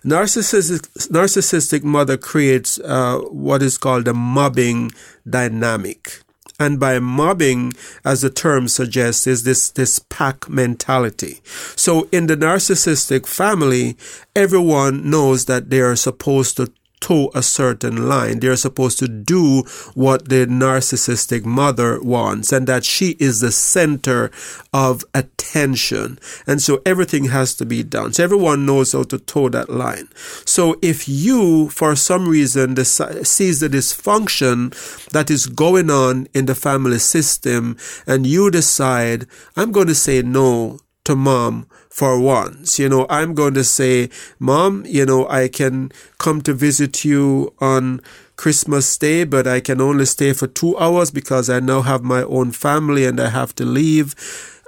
Narcissistic, 0.04 1.08
narcissistic 1.08 1.84
mother 1.84 2.16
creates 2.16 2.80
uh, 2.80 3.18
what 3.30 3.62
is 3.62 3.78
called 3.78 4.08
a 4.08 4.14
mobbing 4.14 4.90
dynamic. 5.28 6.22
And 6.60 6.78
by 6.78 6.98
mobbing, 6.98 7.72
as 8.04 8.20
the 8.20 8.28
term 8.28 8.68
suggests, 8.68 9.26
is 9.26 9.44
this, 9.44 9.70
this 9.70 9.98
pack 9.98 10.48
mentality. 10.48 11.40
So 11.74 12.06
in 12.12 12.26
the 12.26 12.36
narcissistic 12.36 13.26
family, 13.26 13.96
everyone 14.36 15.08
knows 15.08 15.46
that 15.46 15.70
they 15.70 15.80
are 15.80 15.96
supposed 15.96 16.58
to 16.58 16.70
toe 17.00 17.30
a 17.34 17.42
certain 17.42 18.08
line. 18.08 18.40
They're 18.40 18.56
supposed 18.56 18.98
to 19.00 19.08
do 19.08 19.62
what 19.94 20.28
the 20.28 20.46
narcissistic 20.46 21.44
mother 21.44 22.00
wants 22.00 22.52
and 22.52 22.66
that 22.66 22.84
she 22.84 23.16
is 23.18 23.40
the 23.40 23.52
center 23.52 24.30
of 24.72 25.04
attention. 25.14 26.18
And 26.46 26.62
so 26.62 26.80
everything 26.86 27.24
has 27.26 27.54
to 27.56 27.66
be 27.66 27.82
done. 27.82 28.12
So 28.12 28.24
everyone 28.24 28.66
knows 28.66 28.92
how 28.92 29.02
to 29.04 29.18
toe 29.18 29.48
that 29.48 29.70
line. 29.70 30.08
So 30.44 30.76
if 30.82 31.08
you, 31.08 31.68
for 31.70 31.96
some 31.96 32.28
reason, 32.28 32.76
sees 32.84 33.60
the 33.60 33.68
dysfunction 33.68 35.08
that 35.10 35.30
is 35.30 35.46
going 35.46 35.90
on 35.90 36.28
in 36.34 36.46
the 36.46 36.54
family 36.54 36.98
system 36.98 37.76
and 38.06 38.26
you 38.26 38.50
decide, 38.50 39.26
I'm 39.56 39.72
going 39.72 39.88
to 39.88 39.94
say 39.94 40.22
no 40.22 40.78
to 41.04 41.16
mom 41.16 41.66
for 41.90 42.18
once. 42.18 42.78
You 42.78 42.88
know, 42.88 43.04
I'm 43.10 43.34
going 43.34 43.54
to 43.54 43.64
say, 43.64 44.08
Mom, 44.38 44.84
you 44.86 45.04
know, 45.04 45.28
I 45.28 45.48
can 45.48 45.92
come 46.18 46.40
to 46.42 46.54
visit 46.54 47.04
you 47.04 47.52
on 47.60 48.00
Christmas 48.36 48.96
Day, 48.96 49.24
but 49.24 49.46
I 49.46 49.60
can 49.60 49.80
only 49.82 50.06
stay 50.06 50.32
for 50.32 50.46
two 50.46 50.78
hours 50.78 51.10
because 51.10 51.50
I 51.50 51.60
now 51.60 51.82
have 51.82 52.02
my 52.02 52.22
own 52.22 52.52
family 52.52 53.04
and 53.04 53.20
I 53.20 53.28
have 53.28 53.54
to 53.56 53.66
leave. 53.66 54.14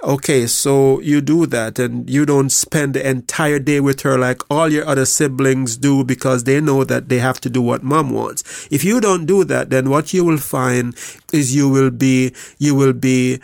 Okay, 0.03 0.47
so 0.47 0.99
you 0.99 1.21
do 1.21 1.45
that 1.45 1.79
and 1.79 2.09
you 2.09 2.25
don't 2.25 2.49
spend 2.49 2.93
the 2.93 3.09
entire 3.09 3.57
day 3.57 3.79
with 3.79 4.01
her 4.01 4.17
like 4.17 4.41
all 4.51 4.69
your 4.69 4.85
other 4.85 5.05
siblings 5.05 5.77
do 5.77 6.03
because 6.03 6.43
they 6.43 6.59
know 6.59 6.83
that 6.83 7.07
they 7.07 7.19
have 7.19 7.39
to 7.39 7.49
do 7.49 7.61
what 7.61 7.83
mom 7.83 8.09
wants. 8.09 8.67
If 8.69 8.83
you 8.83 8.99
don't 8.99 9.25
do 9.25 9.45
that, 9.45 9.69
then 9.69 9.89
what 9.89 10.13
you 10.13 10.25
will 10.25 10.39
find 10.39 10.93
is 11.31 11.55
you 11.55 11.69
will 11.69 11.89
be, 11.89 12.33
you 12.59 12.75
will 12.75 12.91
be 12.91 13.39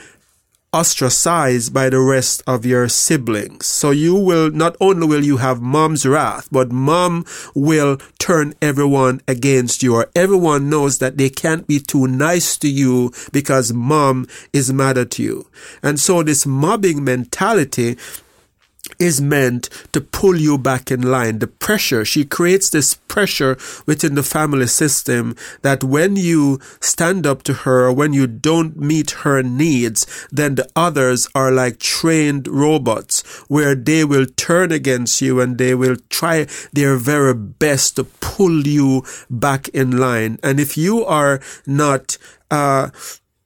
ostracized 0.71 1.73
by 1.73 1.89
the 1.89 1.99
rest 1.99 2.43
of 2.45 2.65
your 2.65 2.87
siblings. 2.87 3.65
So 3.65 3.91
you 3.91 4.15
will, 4.15 4.51
not 4.51 4.75
only 4.79 5.07
will 5.07 5.23
you 5.23 5.37
have 5.37 5.61
mom's 5.61 6.05
wrath, 6.05 6.47
but 6.51 6.71
mom 6.71 7.25
will 7.55 7.97
turn 8.19 8.53
everyone 8.61 9.21
against 9.27 9.81
you 9.81 9.95
or 9.95 10.09
everyone 10.15 10.69
knows 10.69 10.99
that 10.99 11.17
they 11.17 11.29
can't 11.29 11.65
be 11.65 11.79
too 11.79 12.07
nice 12.07 12.57
to 12.57 12.69
you 12.69 13.11
because 13.31 13.73
mom 13.73 14.27
is 14.53 14.71
mad 14.71 14.97
at 14.97 15.17
you. 15.17 15.47
And 15.81 15.99
so 15.99 16.21
this 16.21 16.45
mobbing 16.45 17.03
mentality 17.03 17.97
is 18.99 19.21
meant 19.21 19.69
to 19.93 20.01
pull 20.01 20.35
you 20.35 20.57
back 20.57 20.91
in 20.91 21.01
line. 21.01 21.39
The 21.39 21.47
pressure, 21.47 22.03
she 22.03 22.25
creates 22.25 22.69
this 22.69 22.93
pressure 22.93 23.57
within 23.85 24.15
the 24.15 24.23
family 24.23 24.67
system 24.67 25.35
that 25.61 25.83
when 25.83 26.15
you 26.15 26.59
stand 26.81 27.25
up 27.25 27.43
to 27.43 27.53
her, 27.53 27.91
when 27.91 28.13
you 28.13 28.27
don't 28.27 28.77
meet 28.77 29.11
her 29.23 29.41
needs, 29.41 30.05
then 30.31 30.55
the 30.55 30.69
others 30.75 31.27
are 31.33 31.51
like 31.51 31.79
trained 31.79 32.47
robots 32.47 33.21
where 33.47 33.73
they 33.73 34.03
will 34.03 34.25
turn 34.25 34.71
against 34.71 35.21
you 35.21 35.39
and 35.39 35.57
they 35.57 35.73
will 35.73 35.95
try 36.09 36.45
their 36.73 36.97
very 36.97 37.33
best 37.33 37.95
to 37.95 38.03
pull 38.03 38.67
you 38.67 39.03
back 39.29 39.69
in 39.69 39.97
line. 39.97 40.37
And 40.43 40.59
if 40.59 40.77
you 40.77 41.05
are 41.05 41.39
not, 41.65 42.17
uh, 42.51 42.89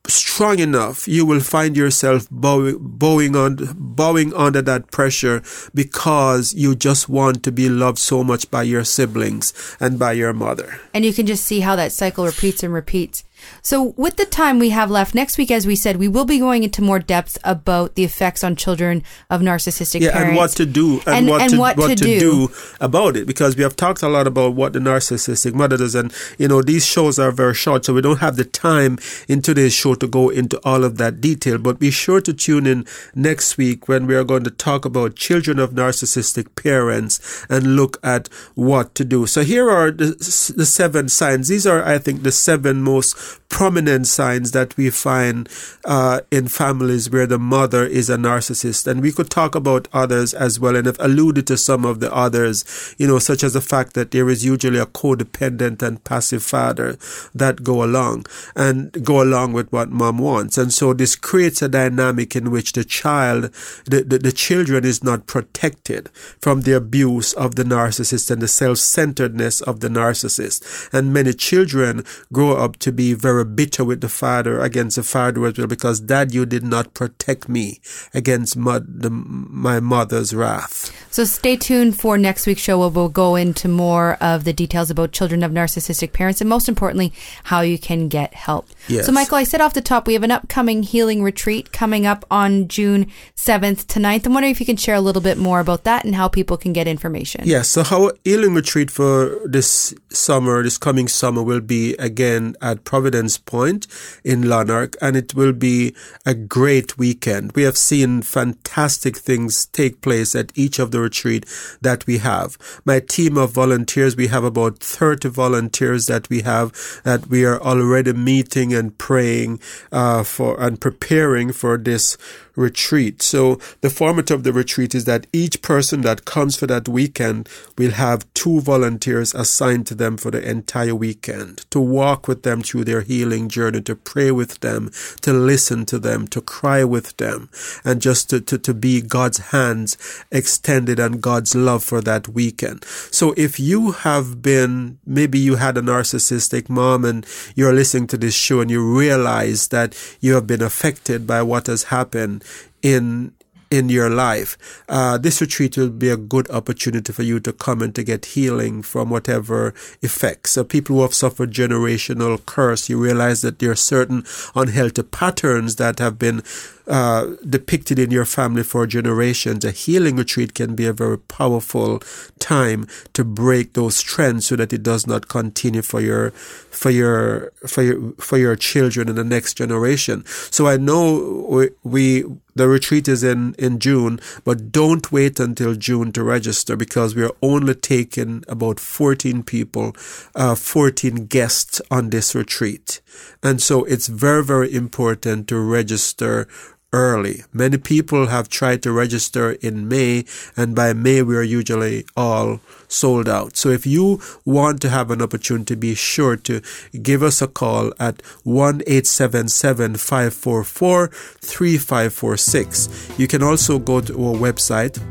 strong 0.08 0.60
enough, 0.60 1.08
you 1.08 1.26
will 1.26 1.39
find 1.39 1.78
yourself 1.78 2.28
bowing, 2.30 2.78
bowing 2.80 3.36
on, 3.36 3.58
bowing 3.76 4.34
under 4.34 4.62
that 4.62 4.92
pressure 4.92 5.42
because 5.74 6.54
you 6.54 6.76
just 6.76 7.08
want 7.08 7.44
to 7.44 7.52
be 7.52 7.70
loved 7.70 7.98
so 7.98 8.24
much 8.24 8.50
by 8.52 8.63
your 8.63 8.84
siblings 8.84 9.54
and 9.80 9.98
by 9.98 10.12
your 10.12 10.34
mother. 10.34 10.82
And 10.94 11.06
you 11.06 11.13
can 11.13 11.26
just 11.26 11.46
see 11.46 11.62
how 11.62 11.76
that 11.78 11.92
cycle 11.92 12.26
repeats 12.26 12.63
and 12.63 12.74
repeats. 12.74 13.24
So, 13.62 13.93
with 13.97 14.17
the 14.17 14.25
time 14.25 14.60
we 14.60 14.69
have 14.69 14.91
left 14.91 15.15
next 15.15 15.38
week, 15.38 15.51
as 15.51 15.65
we 15.65 15.75
said, 15.75 15.97
we 15.97 16.08
will 16.08 16.25
be 16.25 16.39
going 16.39 16.63
into 16.63 16.82
more 16.82 16.99
depth 16.99 17.38
about 17.43 17.95
the 17.95 18.03
effects 18.03 18.43
on 18.43 18.56
children 18.56 19.03
of 19.29 19.41
narcissistic 19.41 20.01
yeah, 20.01 20.12
parents. 20.12 20.29
and 20.29 20.38
what 20.38 20.51
to 20.51 20.65
do 20.65 20.99
and, 21.06 21.15
And- 21.15 21.27
what, 21.29 21.41
and 21.41 21.51
to, 21.51 21.60
what 21.60 21.75
to 21.77 21.88
to 21.89 21.95
do. 21.95 22.19
do 22.19 22.49
about 22.82 23.15
it 23.17 23.25
because 23.27 23.56
we 23.56 23.63
have 23.63 23.75
talked 23.75 24.01
a 24.03 24.10
lot 24.10 24.27
about 24.27 24.53
what 24.56 24.73
the 24.73 24.79
narcissistic 24.79 25.53
mother 25.53 25.77
does 25.77 25.95
and 25.95 26.13
you 26.38 26.47
know 26.47 26.62
these 26.62 26.86
shows 26.86 27.19
are 27.19 27.32
very 27.32 27.53
short 27.53 27.86
so 27.86 27.93
we 27.93 28.01
don't 28.01 28.19
have 28.19 28.36
the 28.36 28.43
time 28.45 28.97
in 29.27 29.41
today's 29.41 29.73
show 29.73 29.95
to 29.95 30.08
go 30.08 30.29
into 30.29 30.60
all 30.65 30.84
of 30.84 30.97
that 30.97 31.21
detail 31.21 31.58
but 31.58 31.79
be 31.79 31.91
sure 31.91 32.19
to 32.21 32.34
tune 32.34 32.65
in 32.67 32.86
next 33.15 33.58
week 33.58 33.88
when 33.88 34.06
we 34.08 34.15
are 34.15 34.23
going 34.23 34.43
to 34.43 34.49
talk 34.51 34.86
about 34.86 35.15
children 35.15 35.60
of 35.60 35.71
narcissistic 35.71 36.53
parents 36.56 37.45
and 37.49 37.75
look 37.75 37.97
at 38.03 38.27
what 38.56 38.93
to 38.95 39.03
do 39.06 39.25
so 39.25 39.43
here 39.43 39.69
are 39.69 39.91
the, 39.91 40.08
the 40.56 40.65
seven 40.65 41.08
signs 41.10 41.47
these 41.47 41.65
are 41.67 41.84
i 41.86 41.97
think 41.97 42.23
the 42.23 42.32
seven 42.32 42.82
most 42.82 43.15
prominent 43.50 44.08
signs 44.08 44.52
that 44.52 44.76
we 44.78 44.89
find 44.89 45.48
uh, 45.86 46.22
in 46.32 46.48
families 46.48 47.10
where 47.10 47.28
the 47.28 47.38
mother 47.38 47.86
is 47.86 48.10
a 48.10 48.17
narcissist. 48.17 48.88
And 48.88 49.02
we 49.02 49.12
could 49.12 49.30
talk 49.30 49.54
about 49.54 49.88
others 49.93 50.34
as 50.34 50.60
well 50.60 50.76
and 50.76 50.88
have 50.88 50.98
alluded 51.00 51.46
to 51.48 51.58
some 51.58 51.86
of 51.86 52.00
the 52.00 52.13
others, 52.13 52.96
you 52.98 53.08
know, 53.08 53.19
such 53.19 53.43
as 53.43 53.54
the 53.54 53.62
fact 53.62 53.93
that 53.93 54.12
there 54.12 54.30
is 54.30 54.43
usually 54.43 54.80
a 54.80 54.88
codependent 54.88 55.82
and 55.82 56.04
passive 56.04 56.43
father 56.43 56.98
that 57.36 57.63
go 57.63 57.84
along 57.84 58.26
and 58.56 58.91
go 59.06 59.22
along 59.22 59.54
with 59.54 59.72
what 59.72 59.89
mom 59.89 60.17
wants. 60.17 60.58
And 60.58 60.74
so 60.74 60.93
this 60.93 61.15
creates 61.15 61.62
a 61.62 61.69
dynamic 61.69 62.36
in 62.36 62.50
which 62.50 62.74
the 62.74 62.84
child, 62.84 63.52
the, 63.86 64.04
the, 64.04 64.17
the 64.17 64.32
children 64.32 64.84
is 64.84 65.04
not 65.04 65.28
protected 65.28 66.10
from 66.39 66.62
the 66.62 66.76
abuse 66.76 67.34
of 67.34 67.56
the 67.56 67.63
narcissist 67.63 68.32
and 68.32 68.41
the 68.41 68.48
self-centeredness 68.48 69.62
of 69.62 69.80
the 69.80 69.89
narcissist. 69.89 70.91
And 70.91 71.13
many 71.13 71.34
children 71.34 72.04
grow 72.32 72.58
up 72.58 72.78
to 72.78 72.91
be 72.91 73.13
very 73.23 73.45
bitter 73.45 73.86
with 73.86 74.01
the 74.01 74.09
father 74.09 74.59
against 74.59 74.97
the 74.97 75.03
father 75.03 75.45
as 75.45 75.57
well 75.57 75.65
because 75.65 76.01
dad, 76.01 76.33
you 76.33 76.45
did 76.45 76.63
not 76.63 76.93
protect 76.93 77.47
me 77.47 77.79
against 78.13 78.57
mo- 78.57 78.83
the, 78.86 79.09
my 79.09 79.79
mother's 79.79 80.36
wrath. 80.36 80.91
So 81.09 81.23
stay 81.23 81.55
tuned 81.55 81.97
for 81.97 82.17
next 82.17 82.45
week's 82.45 82.62
show 82.62 82.77
where 82.79 82.89
we'll 82.89 83.07
go 83.07 83.36
into 83.36 83.69
more 83.69 84.17
of 84.19 84.43
the 84.43 84.51
details 84.51 84.91
about 84.91 85.13
children 85.13 85.41
of 85.41 85.51
narcissistic 85.51 86.12
parents 86.12 86.41
and 86.41 86.49
most 86.49 86.67
importantly, 86.67 87.13
how 87.45 87.62
you 87.62 87.79
can 87.79 88.09
get 88.09 88.33
help. 88.33 88.67
Yes. 88.88 89.06
So 89.06 89.12
Michael, 89.12 89.38
I 89.38 89.43
said 89.43 89.62
off 89.62 89.74
the 89.74 89.82
top, 89.82 90.08
we 90.08 90.13
have 90.13 90.24
an 90.24 90.32
upcoming 90.32 90.84
healing 90.84 91.24
retreat 91.24 91.72
coming 91.72 92.06
up 92.06 92.26
on 92.30 92.67
June 92.67 93.08
7th 93.36 93.88
to 93.88 94.00
9th. 94.00 94.26
I'm 94.26 94.34
wondering 94.34 94.52
if 94.52 94.60
you 94.60 94.65
can 94.65 94.78
share 94.78 94.96
a 94.96 95.02
little 95.02 95.22
bit 95.22 95.38
more 95.38 95.60
about 95.60 95.84
that 95.86 96.04
and 96.04 96.15
how 96.15 96.28
people 96.28 96.58
can 96.58 96.74
get 96.74 96.88
information. 96.88 97.41
Yes, 97.46 97.69
so 97.69 97.84
our 97.91 98.13
healing 98.24 98.54
retreat 98.54 98.91
for 98.91 99.39
this 99.46 99.93
summer, 100.10 100.63
this 100.63 100.78
coming 100.78 101.08
summer, 101.08 101.43
will 101.43 101.62
be 101.62 101.93
again 101.96 102.56
at 102.62 102.84
Providence 102.84 103.38
Point 103.38 103.88
in 104.24 104.50
Lanark, 104.50 104.96
and 105.02 105.15
it 105.15 105.34
will 105.34 105.54
be 105.54 105.96
a 106.26 106.34
great 106.34 106.98
weekend. 106.98 107.54
We 107.54 107.63
have 107.63 107.78
seen 107.78 108.22
fantastic 108.22 109.17
things 109.17 109.65
take 109.67 110.02
place 110.02 110.36
at 110.36 110.52
each 110.56 110.80
of 110.80 110.91
the 110.91 111.00
retreat 111.00 111.46
that 111.82 112.06
we 112.06 112.17
have. 112.17 112.58
My 112.84 113.00
team 113.00 113.38
of 113.38 113.52
volunteers, 113.52 114.15
we 114.17 114.28
have 114.28 114.43
about 114.43 114.80
30 114.80 115.30
volunteers 115.30 116.08
that 116.08 116.30
we 116.30 116.41
have 116.41 116.74
that 117.04 117.28
we 117.28 117.46
are 117.46 117.62
already 117.62 118.13
meeting 118.13 118.72
and 118.73 118.97
praying 118.97 119.59
uh, 119.91 120.23
for 120.23 120.59
and 120.59 120.79
preparing 120.79 121.51
for 121.51 121.77
this 121.77 122.17
retreat. 122.55 123.21
So 123.21 123.55
the 123.81 123.89
format 123.89 124.29
of 124.31 124.43
the 124.43 124.53
retreat 124.53 124.93
is 124.93 125.05
that 125.05 125.27
each 125.33 125.62
person 125.62 126.01
that 126.01 126.25
comes 126.25 126.55
for 126.55 126.67
that 126.67 126.88
weekend 126.88 127.49
will 127.77 127.91
have 127.91 128.31
two 128.33 128.62
volunteers 128.62 129.33
assigned 129.33 129.88
to 129.88 129.95
them 129.95 130.17
for 130.17 130.31
the 130.31 130.47
entire 130.47 130.95
weekend 130.95 131.65
to 131.71 131.79
walk 131.79 132.27
with 132.27 132.43
them 132.43 132.62
through 132.62 132.83
their 132.83 133.01
healing 133.01 133.49
journey, 133.49 133.81
to 133.81 133.95
pray 133.95 134.31
with 134.31 134.59
them, 134.59 134.91
to 135.21 135.33
listen 135.33 135.86
to 135.86 135.99
them, 135.99 136.27
to 136.27 136.41
cry 136.41 136.83
with 136.83 137.17
them, 137.17 137.49
and 137.83 138.01
just 138.01 138.29
to, 138.29 138.39
to, 138.41 138.57
to 138.57 138.73
be 138.73 139.01
God's 139.01 139.39
hands 139.51 139.97
extended 140.31 140.99
and 140.99 141.21
God's 141.21 141.55
love 141.55 141.83
for 141.83 142.01
that 142.01 142.27
weekend. 142.27 142.86
So 143.12 143.33
if 143.36 143.59
you 143.59 143.91
have 143.91 144.41
been, 144.41 144.99
maybe 145.05 145.39
you 145.39 145.55
had 145.55 145.77
a 145.77 145.81
narcissistic 145.81 146.69
mom 146.69 147.05
and 147.05 147.25
you're 147.55 147.73
listening 147.73 148.07
to 148.07 148.17
this 148.17 148.36
show 148.36 148.62
and 148.63 148.71
you 148.71 148.82
realize 148.97 149.67
that 149.67 149.93
you 150.21 150.34
have 150.34 150.47
been 150.47 150.63
affected 150.63 151.28
by 151.28 151.43
what 151.43 151.67
has 151.67 151.84
happened 151.84 152.43
in 152.82 153.34
in 153.73 153.89
your 153.89 154.10
life. 154.10 154.84
Uh, 154.88 155.17
this 155.17 155.41
retreat 155.41 155.76
will 155.76 155.89
be 155.89 156.10
a 156.10 156.15
good 156.15 156.47
opportunity 156.52 157.12
for 157.12 157.23
you 157.23 157.39
to 157.39 157.52
come 157.52 157.82
and 157.82 157.95
to 157.95 158.04
get 158.04 158.26
healing 158.38 158.84
from 158.84 159.10
whatever 159.10 159.73
effects. 160.04 160.52
So 160.52 160.63
people 160.63 160.97
who 160.97 161.02
have 161.02 161.15
suffered 161.15 161.52
generational 161.52 162.38
curse, 162.45 162.88
you 162.88 163.02
realize 163.02 163.41
that 163.41 163.58
there 163.58 163.71
are 163.71 163.76
certain 163.76 164.26
unhealthy 164.54 165.02
patterns 165.02 165.78
that 165.78 165.97
have 165.97 166.19
been 166.19 166.43
uh, 166.88 167.36
depicted 167.48 168.00
in 168.00 168.12
your 168.12 168.26
family 168.26 168.63
for 168.63 168.86
generations. 168.86 169.63
A 169.63 169.72
healing 169.72 170.17
retreat 170.17 170.54
can 170.54 170.76
be 170.76 170.86
a 170.86 170.93
very 170.93 171.17
powerful 171.17 172.02
time 172.39 172.88
to 173.13 173.24
break 173.24 173.74
those 173.74 174.02
trends 174.02 174.48
so 174.48 174.56
that 174.56 174.74
it 174.74 174.84
does 174.84 175.08
not 175.08 175.28
continue 175.28 175.82
for 175.82 176.02
your 176.02 176.32
for 176.32 176.89
your 176.89 177.54
for 177.67 177.84
your 177.84 178.12
for 178.13 178.38
your 178.38 178.56
children 178.56 179.08
in 179.08 179.15
the 179.15 179.24
next 179.24 179.56
generation. 179.56 180.26
So 180.26 180.67
I 180.67 180.78
know 180.78 181.46
we, 181.50 181.69
we 181.84 182.26
the 182.56 182.67
retreat 182.67 183.08
is 183.08 183.24
in 183.24 183.56
in 183.58 183.80
June, 183.80 184.19
but 184.43 184.72
don't 184.72 185.12
wait 185.12 185.39
until 185.39 185.76
June 185.76 186.12
to 186.12 186.24
register 186.24 186.76
because 186.76 187.15
we 187.15 187.24
are 187.24 187.36
only 187.41 187.76
taking 187.76 188.43
about 188.48 188.80
14 188.80 189.43
people, 189.43 189.96
uh, 190.36 190.56
14 190.56 191.26
guests 191.28 191.82
on 191.89 192.10
this 192.10 192.36
retreat. 192.36 193.02
And 193.41 193.62
so 193.62 193.84
it's 193.86 194.08
very, 194.08 194.43
very 194.43 194.74
important 194.74 195.48
to 195.50 195.60
register 195.60 196.48
early. 196.93 197.43
Many 197.51 197.77
people 197.77 198.27
have 198.27 198.47
tried 198.47 198.82
to 198.84 198.93
register 198.93 199.53
in 199.53 199.89
May, 199.89 200.25
and 200.56 200.75
by 200.75 200.93
May 200.93 201.23
we 201.23 201.36
are 201.36 201.41
usually 201.41 202.06
all 202.15 202.62
sold 202.88 203.27
out. 203.27 203.58
So 203.58 203.67
if 203.69 203.86
you 203.86 204.21
want 204.45 204.82
to 204.84 204.89
have 204.89 205.12
an 205.12 205.21
opportunity, 205.21 205.75
be 205.75 205.95
sure 205.95 206.38
to 206.38 206.62
give 207.01 207.21
us 207.23 207.41
a 207.41 207.47
call 207.47 207.91
at 207.99 208.21
1 208.43 208.84
877 208.88 209.95
544 209.95 211.08
3546. 211.08 213.10
You 213.17 213.27
can 213.27 213.43
also 213.43 213.79
go 213.79 213.99
to 213.99 214.13
our 214.13 214.36
website 214.36 215.01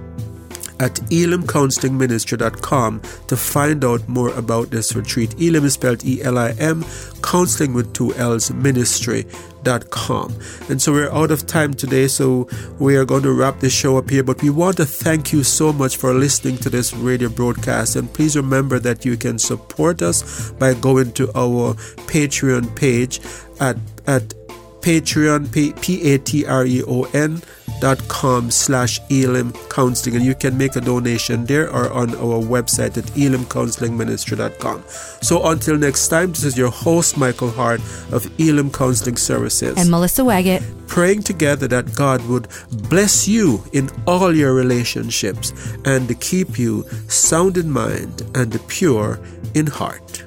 at 0.80 0.94
elimcounselingministry.com 1.10 3.02
to 3.28 3.36
find 3.36 3.84
out 3.84 4.08
more 4.08 4.30
about 4.30 4.70
this 4.70 4.96
retreat. 4.96 5.38
Elim 5.40 5.64
is 5.64 5.74
spelled 5.74 6.04
E-L-I-M, 6.04 6.84
counseling 7.22 7.72
with 7.72 7.92
two 7.92 8.12
L's, 8.14 8.50
ministry.com. 9.64 10.34
And 10.68 10.80
so 10.80 10.92
we're 10.92 11.10
out 11.10 11.30
of 11.30 11.46
time 11.46 11.74
today, 11.74 12.08
so 12.08 12.48
we 12.78 12.96
are 12.96 13.04
going 13.04 13.22
to 13.22 13.32
wrap 13.32 13.60
this 13.60 13.72
show 13.72 13.96
up 13.96 14.10
here. 14.10 14.22
But 14.22 14.42
we 14.42 14.50
want 14.50 14.76
to 14.78 14.84
thank 14.84 15.32
you 15.32 15.42
so 15.42 15.72
much 15.72 15.96
for 15.96 16.14
listening 16.14 16.56
to 16.58 16.70
this 16.70 16.92
radio 16.94 17.28
broadcast. 17.28 17.96
And 17.96 18.12
please 18.12 18.36
remember 18.36 18.78
that 18.80 19.04
you 19.04 19.16
can 19.16 19.38
support 19.38 20.02
us 20.02 20.50
by 20.52 20.74
going 20.74 21.12
to 21.12 21.30
our 21.34 21.74
Patreon 22.08 22.74
page 22.76 23.20
at, 23.60 23.76
at 24.06 24.34
Patreon, 24.80 25.52
P-A-T-R-E-O-N 25.52 27.32
dot 27.34 27.46
com 28.08 28.50
slash 28.50 29.00
Elim 29.10 29.52
Counseling 29.68 30.16
and 30.16 30.24
you 30.24 30.34
can 30.34 30.56
make 30.56 30.76
a 30.76 30.80
donation 30.80 31.44
there 31.46 31.68
or 31.70 31.92
on 31.92 32.14
our 32.16 32.40
website 32.40 32.96
at 32.96 33.04
elimcounselingministry.com. 33.14 34.84
So 35.20 35.44
until 35.46 35.76
next 35.76 36.08
time, 36.08 36.28
this 36.30 36.44
is 36.44 36.56
your 36.56 36.70
host 36.70 37.16
Michael 37.16 37.50
Hart 37.50 37.80
of 38.12 38.30
Elim 38.38 38.70
Counseling 38.70 39.16
Services. 39.16 39.76
And 39.76 39.90
Melissa 39.90 40.22
Waggett. 40.22 40.62
praying 40.86 41.22
together 41.22 41.66
that 41.68 41.94
God 41.94 42.24
would 42.26 42.48
bless 42.90 43.26
you 43.26 43.64
in 43.72 43.90
all 44.06 44.34
your 44.34 44.54
relationships 44.54 45.52
and 45.84 46.06
to 46.08 46.14
keep 46.14 46.58
you 46.58 46.84
sound 47.08 47.56
in 47.56 47.70
mind 47.70 48.22
and 48.34 48.60
pure 48.68 49.18
in 49.54 49.66
heart. 49.66 50.22